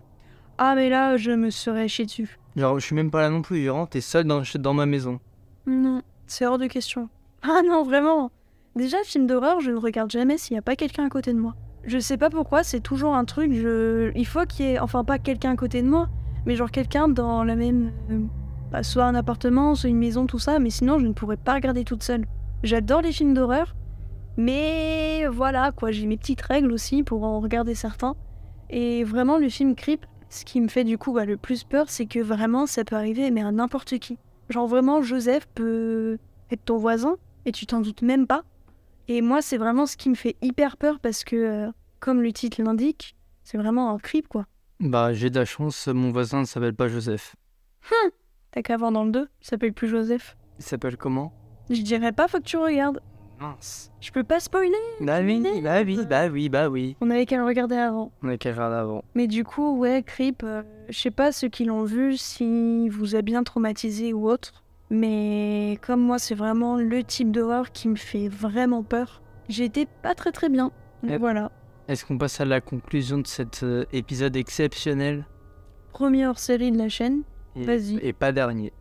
Ah, 0.60 0.76
mais 0.76 0.90
là, 0.90 1.18
je 1.18 1.32
me 1.32 1.50
serais 1.50 1.88
chié 1.88 2.06
dessus. 2.06 2.38
Genre, 2.56 2.80
je 2.80 2.86
suis 2.86 2.96
même 2.96 3.10
pas 3.10 3.22
là 3.22 3.30
non 3.30 3.42
plus, 3.42 3.64
genre, 3.66 3.90
t'es 3.90 4.02
seul 4.02 4.26
dans, 4.26 4.44
dans 4.60 4.74
ma 4.74 4.86
maison. 4.86 5.20
Non, 5.66 6.02
c'est 6.28 6.46
hors 6.46 6.58
de 6.58 6.68
question. 6.68 7.10
Ah 7.44 7.62
non, 7.66 7.84
vraiment. 7.84 8.32
Déjà, 8.76 8.98
film 9.04 9.28
d'horreur, 9.28 9.60
je 9.60 9.72
ne 9.72 9.78
regarde 9.78 10.12
jamais 10.12 10.38
s'il 10.38 10.54
n'y 10.54 10.60
a 10.60 10.62
pas 10.62 10.76
quelqu'un 10.76 11.06
à 11.06 11.10
côté 11.10 11.34
de 11.34 11.40
moi. 11.40 11.56
Je 11.84 12.00
sais 12.00 12.18
pas 12.18 12.30
pourquoi, 12.30 12.64
c'est 12.64 12.82
toujours 12.82 13.16
un 13.16 13.24
truc, 13.24 13.54
je... 13.54 14.12
il 14.14 14.26
faut 14.28 14.46
qu'il 14.46 14.66
y 14.66 14.70
ait, 14.72 14.80
enfin 14.80 15.06
pas 15.06 15.20
quelqu'un 15.20 15.52
à 15.52 15.56
côté 15.56 15.82
de 15.82 15.88
moi, 15.88 16.10
mais 16.46 16.56
genre 16.56 16.70
quelqu'un 16.70 17.08
dans 17.08 17.46
la 17.46 17.56
même... 17.56 17.94
euh, 18.12 18.20
bah, 18.72 18.84
soit 18.84 19.06
un 19.06 19.16
appartement, 19.16 19.74
soit 19.74 19.90
une 19.90 19.98
maison, 19.98 20.28
tout 20.28 20.38
ça, 20.38 20.60
mais 20.60 20.70
sinon 20.70 21.00
je 21.00 21.08
ne 21.08 21.14
pourrais 21.14 21.38
pas 21.38 21.54
regarder 21.54 21.86
toute 21.86 22.04
seule. 22.04 22.26
J'adore 22.62 23.02
les 23.02 23.14
films 23.14 23.34
d'horreur, 23.34 23.74
mais 24.36 25.26
voilà, 25.28 25.72
quoi, 25.72 25.92
j'ai 25.92 26.06
mes 26.08 26.18
petites 26.18 26.42
règles 26.42 26.72
aussi 26.74 27.04
pour 27.04 27.24
en 27.24 27.40
regarder 27.40 27.74
certains. 27.74 28.16
Et 28.70 29.06
vraiment, 29.06 29.38
le 29.38 29.48
film 29.48 29.74
Creep, 29.74 30.06
ce 30.30 30.44
qui 30.44 30.60
me 30.60 30.68
fait 30.68 30.84
du 30.84 30.98
coup 30.98 31.14
bah, 31.14 31.26
le 31.26 31.38
plus 31.38 31.64
peur, 31.64 31.86
c'est 31.90 32.06
que 32.06 32.20
vraiment 32.20 32.66
ça 32.66 32.84
peut 32.84 32.98
arriver, 32.98 33.32
mais 33.32 33.42
à 33.42 33.52
n'importe 33.52 33.98
qui. 34.00 34.18
Genre 34.50 34.68
vraiment, 34.68 35.02
Joseph 35.02 35.48
peut 35.56 36.18
être 36.52 36.66
ton 36.66 36.78
voisin 36.78 37.16
et 37.48 37.52
tu 37.52 37.66
t'en 37.66 37.80
doutes 37.80 38.02
même 38.04 38.28
pas. 38.28 38.44
Et 39.08 39.22
moi, 39.22 39.42
c'est 39.42 39.58
vraiment 39.58 39.86
ce 39.86 39.96
qui 39.96 40.10
me 40.10 40.16
fait 40.16 40.36
hyper 40.42 40.76
peur 40.76 41.00
parce 41.00 41.24
que, 41.24 41.36
euh, 41.36 41.72
comme 42.00 42.22
le 42.22 42.34
titre 42.34 42.62
l'indique, 42.62 43.16
c'est 43.44 43.58
vraiment 43.58 43.90
un 43.90 43.98
creep 43.98 44.28
quoi. 44.28 44.46
Bah, 44.82 45.14
j'ai 45.14 45.30
de 45.30 45.40
la 45.40 45.46
chance, 45.46 45.88
mon 45.88 46.12
voisin 46.12 46.42
ne 46.42 46.46
s'appelle 46.46 46.76
pas 46.76 46.90
Joseph. 46.90 47.36
T'as 48.52 48.62
qu'à 48.62 48.78
voir 48.78 48.92
dans 48.92 49.06
le 49.06 49.12
2, 49.12 49.28
il 49.42 49.48
s'appelle 49.48 49.74
plus 49.74 49.88
Joseph. 49.88 50.38
Il 50.60 50.66
s'appelle 50.66 50.98
comment? 50.98 51.32
Je 51.70 51.82
dirais 51.82 52.12
pas, 52.12 52.28
faut 52.28 52.38
que 52.40 52.44
tu 52.44 52.58
regardes. 52.58 53.02
Mince. 53.40 53.92
Je 54.02 54.12
peux 54.12 54.24
pas 54.24 54.40
spoiler. 54.40 54.74
Bah 55.00 55.22
oui, 55.22 55.42
bah 55.62 55.84
oui, 55.86 56.00
bah 56.10 56.28
oui, 56.28 56.50
bah 56.50 56.70
oui. 56.70 56.98
On 57.02 57.10
avait 57.10 57.26
qu'à 57.26 57.38
le 57.38 57.46
regarder 57.46 57.76
avant. 57.76 58.12
On 58.24 58.30
est 58.30 58.38
qu'à 58.38 58.52
regarder 58.52 58.76
avant. 58.76 59.04
Mais 59.16 59.28
du 59.28 59.44
coup, 59.44 59.78
ouais, 59.78 60.04
Creep, 60.04 60.42
euh, 60.44 60.64
je 60.90 60.98
sais 60.98 61.12
pas 61.12 61.32
ceux 61.32 61.48
qui 61.48 61.64
l'ont 61.66 61.84
vu, 61.84 62.18
si 62.18 62.90
vous 62.90 63.16
a 63.16 63.22
bien 63.22 63.44
traumatisé 63.44 64.12
ou 64.14 64.28
autre. 64.28 64.64
Mais 64.90 65.78
comme 65.82 66.02
moi, 66.02 66.18
c'est 66.20 66.36
vraiment 66.36 66.78
le 66.78 67.04
type 67.04 67.32
d'horreur 67.32 67.72
qui 67.72 67.88
me 67.88 67.96
fait 67.96 68.30
vraiment 68.30 68.84
peur. 68.84 69.22
J'étais 69.50 69.86
pas 69.86 70.16
très 70.16 70.32
très 70.32 70.50
bien. 70.50 70.72
Yep. 71.04 71.20
Voilà. 71.20 71.52
Est-ce 71.88 72.06
qu'on 72.06 72.18
passe 72.18 72.42
à 72.42 72.46
la 72.46 72.62
conclusion 72.62 73.18
de 73.18 73.28
cet 73.28 73.64
euh, 73.64 73.86
épisode 73.94 74.36
exceptionnel? 74.36 75.26
Premier 75.94 76.28
hors 76.28 76.40
série 76.40 76.72
de 76.72 76.78
la 76.78 76.90
chaîne. 76.90 77.24
et, 77.56 77.64
Vas-y. 77.64 77.98
et 78.02 78.14
pas 78.14 78.32
dernier 78.32 78.74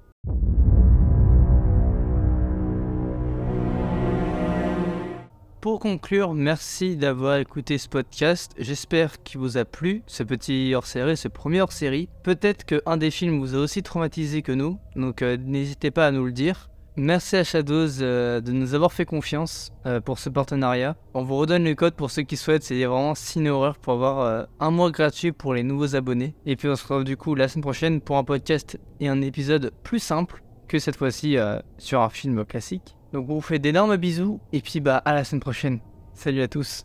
Pour 5.66 5.80
conclure, 5.80 6.32
merci 6.32 6.96
d'avoir 6.96 7.38
écouté 7.38 7.76
ce 7.76 7.88
podcast. 7.88 8.52
J'espère 8.56 9.20
qu'il 9.24 9.40
vous 9.40 9.56
a 9.56 9.64
plu, 9.64 10.04
ce 10.06 10.22
petit 10.22 10.72
hors-série, 10.76 11.16
ce 11.16 11.26
premier 11.26 11.60
hors-série. 11.60 12.08
Peut-être 12.22 12.64
qu'un 12.64 12.96
des 12.96 13.10
films 13.10 13.40
vous 13.40 13.56
a 13.56 13.58
aussi 13.58 13.82
traumatisé 13.82 14.42
que 14.42 14.52
nous, 14.52 14.78
donc 14.94 15.22
euh, 15.22 15.36
n'hésitez 15.36 15.90
pas 15.90 16.06
à 16.06 16.12
nous 16.12 16.24
le 16.24 16.30
dire. 16.30 16.70
Merci 16.94 17.34
à 17.34 17.42
Shadows 17.42 18.00
euh, 18.00 18.40
de 18.40 18.52
nous 18.52 18.74
avoir 18.74 18.92
fait 18.92 19.06
confiance 19.06 19.72
euh, 19.86 20.00
pour 20.00 20.20
ce 20.20 20.28
partenariat. 20.28 20.94
On 21.14 21.24
vous 21.24 21.36
redonne 21.36 21.64
le 21.64 21.74
code 21.74 21.94
pour 21.94 22.12
ceux 22.12 22.22
qui 22.22 22.36
souhaitent, 22.36 22.62
c'est 22.62 22.84
vraiment 22.84 23.16
Ciné 23.16 23.50
Horreur 23.50 23.76
pour 23.76 23.94
avoir 23.94 24.46
un 24.60 24.70
mois 24.70 24.92
gratuit 24.92 25.32
pour 25.32 25.52
les 25.52 25.64
nouveaux 25.64 25.96
abonnés. 25.96 26.36
Et 26.46 26.54
puis 26.54 26.68
on 26.68 26.76
se 26.76 26.84
retrouve 26.84 27.02
du 27.02 27.16
coup 27.16 27.34
la 27.34 27.48
semaine 27.48 27.62
prochaine 27.62 28.00
pour 28.00 28.18
un 28.18 28.24
podcast 28.24 28.78
et 29.00 29.08
un 29.08 29.20
épisode 29.20 29.72
plus 29.82 29.98
simple 29.98 30.44
que 30.68 30.78
cette 30.78 30.94
fois-ci 30.94 31.36
sur 31.76 32.02
un 32.02 32.08
film 32.08 32.44
classique. 32.44 32.96
Donc 33.16 33.30
on 33.30 33.36
vous 33.36 33.40
fait 33.40 33.58
d'énormes 33.58 33.96
bisous 33.96 34.40
et 34.52 34.60
puis 34.60 34.80
bah 34.80 34.98
à 35.06 35.14
la 35.14 35.24
semaine 35.24 35.40
prochaine. 35.40 35.78
Salut 36.12 36.42
à 36.42 36.48
tous. 36.48 36.84